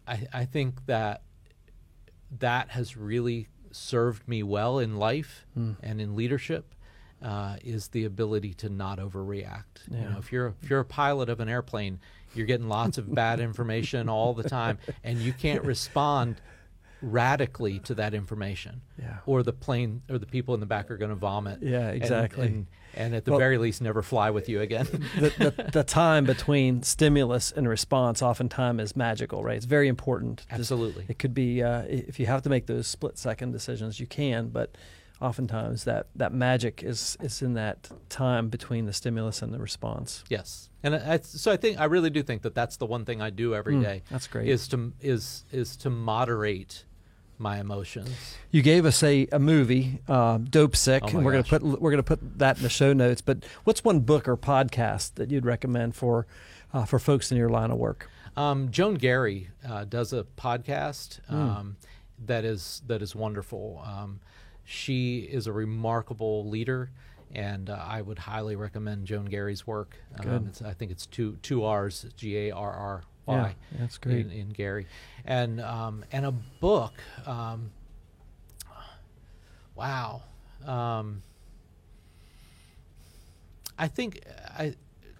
[0.07, 1.21] I, I think that
[2.39, 6.73] that has really served me well in life and in leadership.
[7.19, 9.89] Uh, is the ability to not overreact.
[9.89, 11.99] You know, if you're if you're a pilot of an airplane,
[12.36, 16.36] you're getting lots of bad information all the time, and you can't respond
[17.01, 18.81] radically to that information.
[18.99, 19.17] Yeah.
[19.25, 21.61] Or the plane or the people in the back are going to vomit.
[21.61, 22.47] Yeah, exactly.
[22.47, 24.85] And, and, at the Well- very least, never fly with you again.
[25.19, 29.57] the, the, the time between stimulus and response oftentimes is magical, right?
[29.57, 30.45] It's very important.
[30.49, 31.05] Absolutely.
[31.07, 34.49] it could be, uh, if you have to make those split second decisions, you can,
[34.49, 34.75] but
[35.22, 40.24] oftentimes that, that magic is, is in that time between the stimulus and the response.
[40.30, 43.05] Yes, and I, I- so I think I really do think that that's the one
[43.05, 44.03] thing I do every Mm, day.
[44.11, 44.47] that's great.
[44.47, 46.86] Is to is is to moderate
[47.39, 48.09] my emotions.
[48.49, 51.49] You gave us a, a movie, uh, Dopesick, Oh and we're gosh.
[51.49, 53.22] gonna put we're gonna put that in the show notes.
[53.22, 56.26] But what's one book or podcast that you'd recommend for
[56.74, 58.09] uh, for folks in your line of work?
[58.36, 61.36] Um, Joan Garry uh, does a podcast Hmm.
[61.36, 61.78] um,
[62.26, 63.84] that is that is wonderful.
[63.86, 64.20] Um,
[64.70, 66.91] she is a remarkable leader,
[67.34, 69.95] and uh, I would highly recommend Joan Garry's work.
[70.20, 73.03] Um, it's, I think it's two two R's, G A R R
[73.72, 74.26] Yeah, that's great.
[74.26, 74.88] In, in Garry,
[75.24, 76.91] and um, and a book.
[77.26, 77.72] Um,
[79.74, 80.24] wow.
[80.65, 81.24] Um,
[83.80, 84.76] I think I.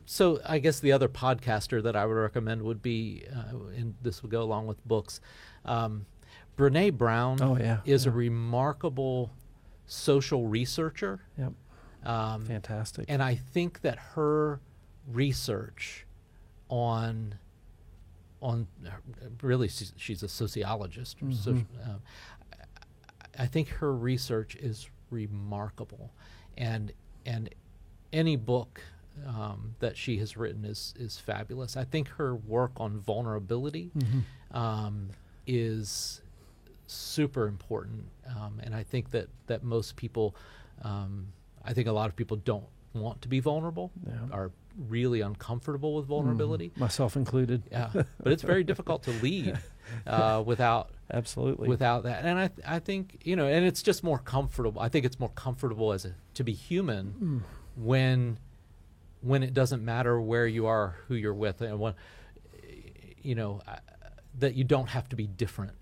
[0.06, 4.22] So I guess the other podcaster that I would recommend would be, uh, and this
[4.22, 5.22] would go along with books.
[5.64, 6.06] Um,
[6.58, 9.32] Brene Brown Oh, yeah, is a remarkable
[9.86, 11.54] social researcher, Yep,
[12.04, 13.06] um, fantastic.
[13.08, 14.60] and I think that her
[15.08, 16.06] research
[16.70, 17.36] on
[18.42, 18.68] on
[19.42, 21.22] really she's, she's a sociologist.
[21.24, 22.02] or soci- um,
[22.54, 26.12] I- I think her research is remarkable,
[26.58, 26.92] and
[27.26, 27.50] and
[28.14, 28.82] any book
[29.26, 31.76] um, that she has written is is fabulous.
[31.78, 33.92] I think her work on vulnerability
[34.52, 35.10] um,
[35.48, 36.22] is
[36.88, 40.36] super important, um, and I think that that most people,
[40.82, 41.28] um,
[41.64, 44.14] I think a lot of people don't want to be vulnerable, Yeah.
[44.32, 44.52] are
[44.88, 46.72] really uncomfortable with vulnerability.
[46.78, 47.64] Myself included.
[47.72, 47.90] Yeah,
[48.24, 49.58] but it's very difficult to lead
[50.08, 51.68] uh, without Absolutely.
[51.68, 52.26] without that.
[52.26, 54.82] And I I think you know, and it's just more comfortable.
[54.82, 57.44] I think it's more comfortable as a to be human
[57.76, 58.40] when
[59.22, 61.96] when it doesn't matter where you are, who you're with, and when
[63.22, 63.80] you know I-
[64.40, 65.74] that you don't have to be different.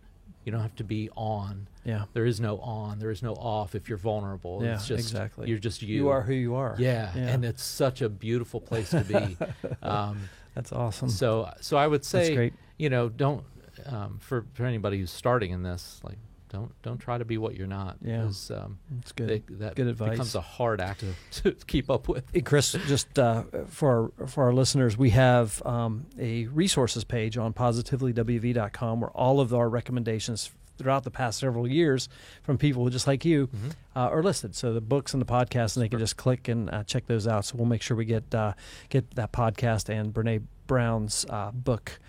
[0.45, 1.67] You don't have to be on.
[1.83, 2.05] yeah.
[2.13, 2.99] There is no on.
[2.99, 4.61] There is no off if you're vulnerable.
[4.63, 5.49] Yeah, it's just, exactly.
[5.49, 5.95] You're just you.
[5.95, 6.75] You are who you are.
[6.77, 7.27] Yeah, Yeah.
[7.29, 9.37] and it's such a beautiful place to be.
[9.81, 11.09] um, That's awesome.
[11.09, 13.43] so, so I would say, you know, don't
[13.87, 16.17] um, for for anybody who's starting in this, like,
[16.55, 17.97] don't don't try to be what you're not.
[18.01, 18.23] Yeah.
[18.23, 19.27] 'cause, um, It's good.
[19.29, 20.11] they- that Good advice.
[20.11, 22.23] becomes a hard act to, to keep up with.
[22.33, 27.37] Hey, Chris, just uh, for our, for our listeners, we have um, a resources page
[27.37, 32.09] on positivelywv.com where all of our recommendations throughout the past several years
[32.43, 33.71] from people just like you Mhm.
[33.95, 34.53] uh, are listed.
[34.55, 37.27] So the books and the podcast, and they can just click and uh, check those
[37.27, 37.45] out.
[37.45, 38.53] So we'll make sure we get uh,
[38.89, 41.99] get that podcast and Brene Brown's uh, book.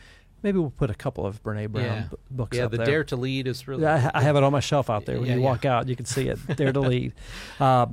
[0.42, 2.04] Maybe we'll put a couple of Brene Brown Yeah.
[2.10, 2.86] b- books Yeah, the there.
[2.86, 3.82] Dare to Lead is really.
[3.82, 5.16] Yeah, I, I have it on my shelf out there.
[5.18, 5.46] When Yeah, you yeah.
[5.46, 6.38] walk out, you can see it.
[6.56, 7.12] Dare to lead.
[7.58, 7.86] Uh,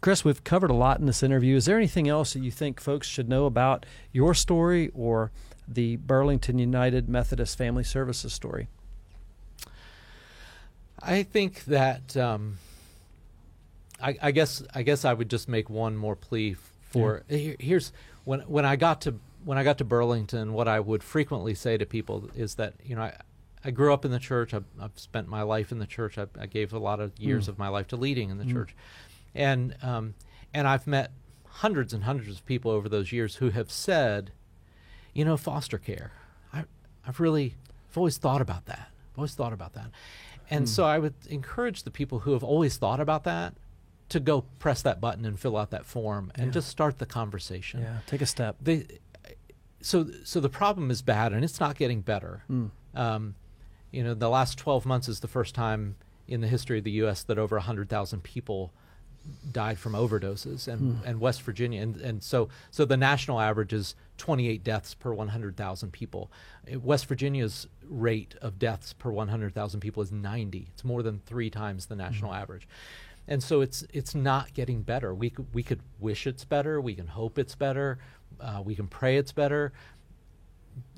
[0.00, 1.56] Chris, we've covered a lot in this interview.
[1.56, 5.30] Is there anything else that you think folks should know about your story or
[5.68, 8.68] the Burlington United Methodist Family Services story?
[11.02, 12.58] I think that um,
[14.02, 16.56] I, I guess I guess I would just make one more plea
[16.90, 17.92] for here, here's
[18.24, 19.14] when when I got to
[19.44, 22.94] when I got to Burlington, what I would frequently say to people is that you
[22.96, 23.16] know I,
[23.64, 24.54] I grew up in the church.
[24.54, 26.18] I've, I've spent my life in the church.
[26.18, 27.48] I, I gave a lot of years Mm.
[27.48, 28.52] of my life to leading in the Mm.
[28.52, 28.74] church,
[29.34, 30.14] and um,
[30.54, 31.10] and I've met
[31.46, 34.32] hundreds and hundreds of people over those years who have said,
[35.12, 36.12] you know, foster care.
[36.52, 36.64] I
[37.06, 37.54] I've really
[37.90, 38.88] I've always thought about that.
[39.12, 39.90] I've always thought about that.
[40.50, 40.66] And Hmm.
[40.66, 43.54] so I would encourage the people who have always thought about that
[44.08, 46.52] to go press that button and fill out that form and Yeah.
[46.52, 47.82] just start the conversation.
[47.82, 48.56] Yeah, take a step.
[48.60, 48.86] They,
[49.80, 52.44] so so the problem is bad and it's not getting better.
[52.50, 52.70] Mm.
[52.94, 53.34] Um,
[53.90, 55.96] you know, the last 12 months is the first time
[56.28, 57.22] in the history of the U.S.
[57.24, 58.72] that over 100,000 people
[59.52, 61.06] died from overdoses, and, Hmm.
[61.06, 65.92] and West Virginia, and, and so so the national average is 28 deaths per 100,000
[65.92, 66.30] people.
[66.72, 70.68] Uh, West Virginia's rate of deaths per 100,000 people is 90.
[70.72, 72.66] It's more than three times the national average,
[73.28, 75.12] and so it's it's not getting better.
[75.14, 76.80] We could, we could wish it's better.
[76.80, 77.98] We can hope it's better.
[78.40, 79.72] Uh, we can pray it's better.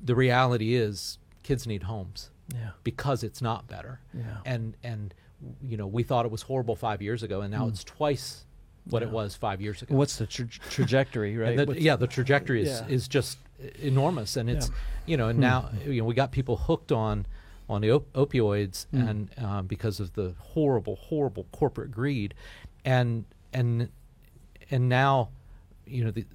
[0.03, 4.37] The reality is, kids need homes Yeah, because it's not better yeah.
[4.45, 5.13] and and
[5.61, 7.69] you know we thought it was horrible five years ago and now Mm.
[7.69, 8.45] it's twice
[8.85, 11.57] what it was five years ago what's the tra- trajectory, right?
[11.57, 12.87] The- yeah the trajectory is, Yeah.
[12.87, 13.39] is just
[13.81, 14.75] enormous and it's Yeah.
[15.05, 15.41] you know and Hmm.
[15.41, 17.25] now you know we got people hooked on
[17.67, 19.09] on the op- opioids Mm.
[19.09, 22.33] and um, because of the horrible horrible corporate greed
[22.85, 23.89] and and
[24.71, 25.29] and now
[25.85, 26.25] you know the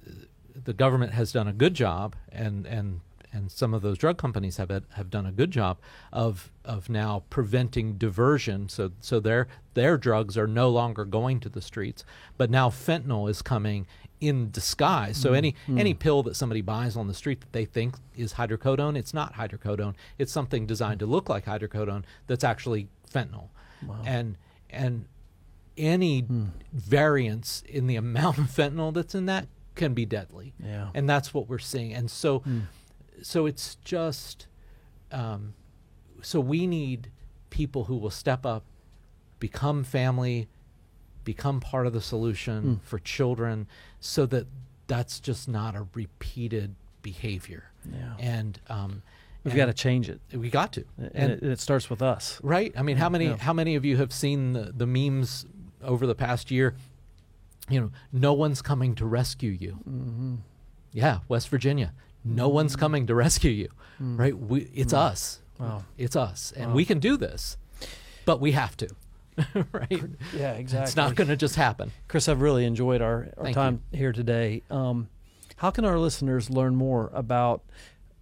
[0.55, 4.57] the government has done a good job and and and some of those drug companies
[4.57, 5.79] have have done a good job
[6.11, 8.69] of of now preventing diversion.
[8.69, 12.03] So so their their drugs are no longer going to the streets
[12.37, 13.87] but now fentanyl is coming
[14.19, 15.17] in disguise.
[15.17, 15.79] So any mm.
[15.79, 19.35] any pill that somebody buys on the street that they think is hydrocodone it's not
[19.35, 19.95] hydrocodone.
[20.17, 23.49] It's something designed to look like hydrocodone that's actually fentanyl.
[23.85, 24.01] Wow.
[24.05, 24.37] and
[24.69, 25.05] and
[25.77, 26.25] any
[26.73, 29.47] variance in the amount of fentanyl that's in that
[29.79, 30.89] can be deadly yeah.
[30.93, 32.63] and that's what we're seeing and so Mm.
[33.23, 34.45] so it's just
[35.11, 35.53] um,
[36.21, 37.09] so we need
[37.49, 38.63] people who will step up
[39.39, 40.47] become family
[41.23, 42.81] become part of the solution Mm.
[42.83, 43.67] for children
[43.99, 44.45] so that
[44.87, 48.13] that's just not a repeated behavior Yeah.
[48.19, 49.01] and um,
[49.45, 52.39] We've got to change it, we got to and, and it, it starts with us.
[52.43, 52.73] Right.
[52.77, 53.37] I mean, how many Yeah.
[53.37, 55.45] how many of you have seen the, the memes
[55.81, 56.75] over the past year?
[57.69, 59.79] You know, no one's coming to rescue you.
[59.87, 60.35] Mm-hmm.
[60.93, 61.93] Yeah, West Virginia.
[62.25, 63.69] No one's coming to rescue you.
[63.99, 64.37] Right?
[64.37, 65.39] We, it's us.
[65.59, 65.65] Mm.
[65.65, 65.83] Wow.
[65.97, 66.75] It's us, and Wow.
[66.75, 67.57] we can do this,
[68.25, 68.89] but we have to.
[69.71, 70.03] right?
[70.35, 70.83] Yeah, exactly.
[70.83, 71.91] It's not going to just happen.
[72.07, 74.63] Chris, I've really enjoyed our, our Thank time here today.
[74.69, 75.09] Um,
[75.57, 77.61] how can our listeners learn more about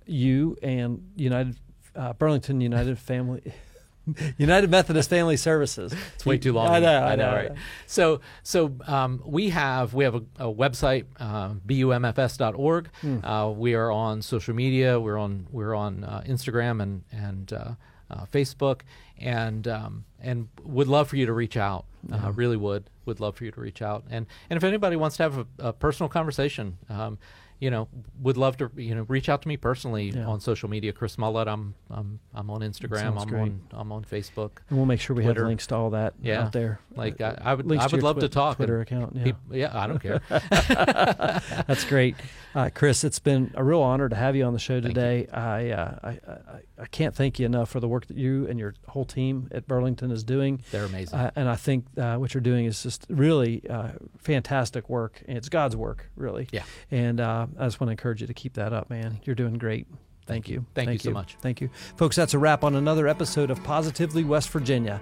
[0.06, 1.56] you and United
[1.96, 3.42] uh, Burlington United Family
[4.38, 5.94] United Methodist Family Services?
[6.16, 6.68] It's way too long.
[6.68, 7.04] I know.
[7.04, 7.34] I, know.
[7.34, 7.52] right?
[7.86, 12.90] So, so um, we have we have a, a website, uh, bumfs.org.
[13.02, 13.26] Hmm.
[13.26, 15.00] Uh, we are on social media.
[15.00, 17.72] We're on we're on uh, Instagram and and uh,
[18.10, 18.82] uh, Facebook,
[19.18, 21.86] and um, and would love for you to reach out.
[22.12, 24.04] Uh, really would would love for you to reach out.
[24.10, 26.78] And and if anybody wants to have a, a personal conversation.
[26.90, 27.18] Um,
[27.60, 27.88] you know,
[28.22, 30.26] would love to you know reach out to me personally Yeah.
[30.28, 30.94] on social media.
[30.94, 33.20] Chris Mullett, I'm I'm I'm on Instagram.
[33.20, 33.42] I'm great.
[33.42, 34.52] on I'm on Facebook.
[34.70, 36.44] And we'll make sure we have links to all that Yeah.
[36.44, 36.80] out there.
[36.96, 38.58] Like Uh, I, I would I would love to talk.
[38.58, 39.16] Twitter account.
[39.16, 39.24] Yeah.
[39.24, 40.22] peop- yeah, I don't care.
[40.30, 42.16] That's great,
[42.56, 43.04] uh, Chris.
[43.04, 45.28] It's been a real honor to have you on the show today.
[45.32, 46.38] I, uh, I, I
[46.80, 49.68] I can't thank you enough for the work that you and your whole team at
[49.68, 50.62] Burlington is doing.
[50.72, 51.18] They're amazing.
[51.18, 53.90] Uh, and I think uh, what you're doing is just really uh,
[54.20, 55.24] fantastic work.
[55.28, 56.48] And it's God's work, really.
[56.52, 56.64] Yeah.
[56.92, 57.20] And
[57.58, 59.20] uh, I just want to encourage you to keep that up, man.
[59.24, 59.88] You're doing great.
[60.26, 60.56] Thank, Thank you.
[60.56, 60.66] you.
[60.76, 61.38] Thank you so much.
[61.42, 61.70] Thank you.
[61.96, 65.00] Folks, that's a wrap on another episode of Positively West Virginia.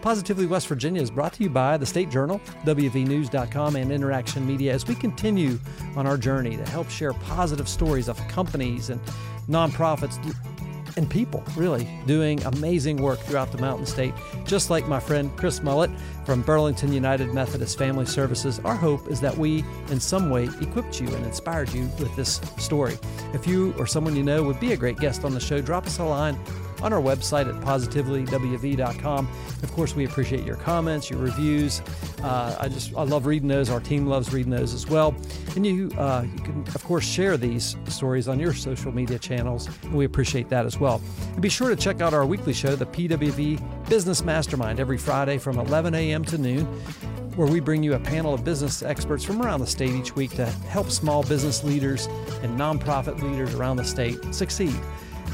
[0.00, 4.72] Positively West Virginia is brought to you by the State Journal, WVNews.com, and Interaction Media
[4.72, 5.58] as we continue
[5.96, 9.00] on our journey to help share positive stories of companies and
[9.48, 10.16] nonprofits
[10.96, 14.14] and people, really, doing amazing work throughout the Mountain State.
[14.44, 15.90] Just like my friend Chris Mullett
[16.24, 21.00] from Burlington United Methodist Family Services, our hope is that we, in some way, equipped
[21.00, 22.98] you and inspired you with this story.
[23.32, 25.86] If you or someone you know would be a great guest on the show, drop
[25.86, 26.38] us a line
[26.82, 29.28] on our website at positivelywv.com.
[29.62, 31.80] Of course, we appreciate your comments, your reviews.
[32.22, 33.70] Uh, I just I love reading those.
[33.70, 35.14] Our team loves reading those as well.
[35.56, 39.68] And you uh, you can of course share these stories on your social media channels,
[39.82, 41.00] and we appreciate that as well.
[41.32, 45.38] And be sure to check out our weekly show, the PWV Business Mastermind, every Friday
[45.38, 46.24] from 11 a.m.
[46.26, 46.66] to noon
[47.36, 50.30] where we bring you a panel of business experts from around the state each week
[50.32, 52.06] to help small business leaders
[52.42, 54.74] and nonprofit leaders around the state succeed.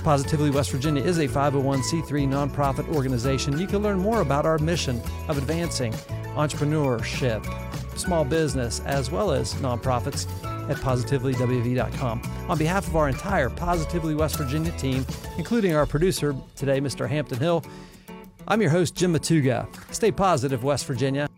[0.07, 3.59] Positively West Virginia is a 501c3 nonprofit organization.
[3.59, 5.93] You can learn more about our mission of advancing
[6.37, 7.45] entrepreneurship,
[7.99, 10.29] small business, as well as nonprofits
[10.71, 12.23] at positivelywv.com.
[12.49, 15.05] On behalf of our entire Positively West Virginia team,
[15.39, 17.09] including our producer today, Mr.
[17.09, 17.65] Hampton Hill,
[18.47, 19.67] I'm your host, Jim Matuga.
[19.93, 21.29] Stay positive, West Virginia.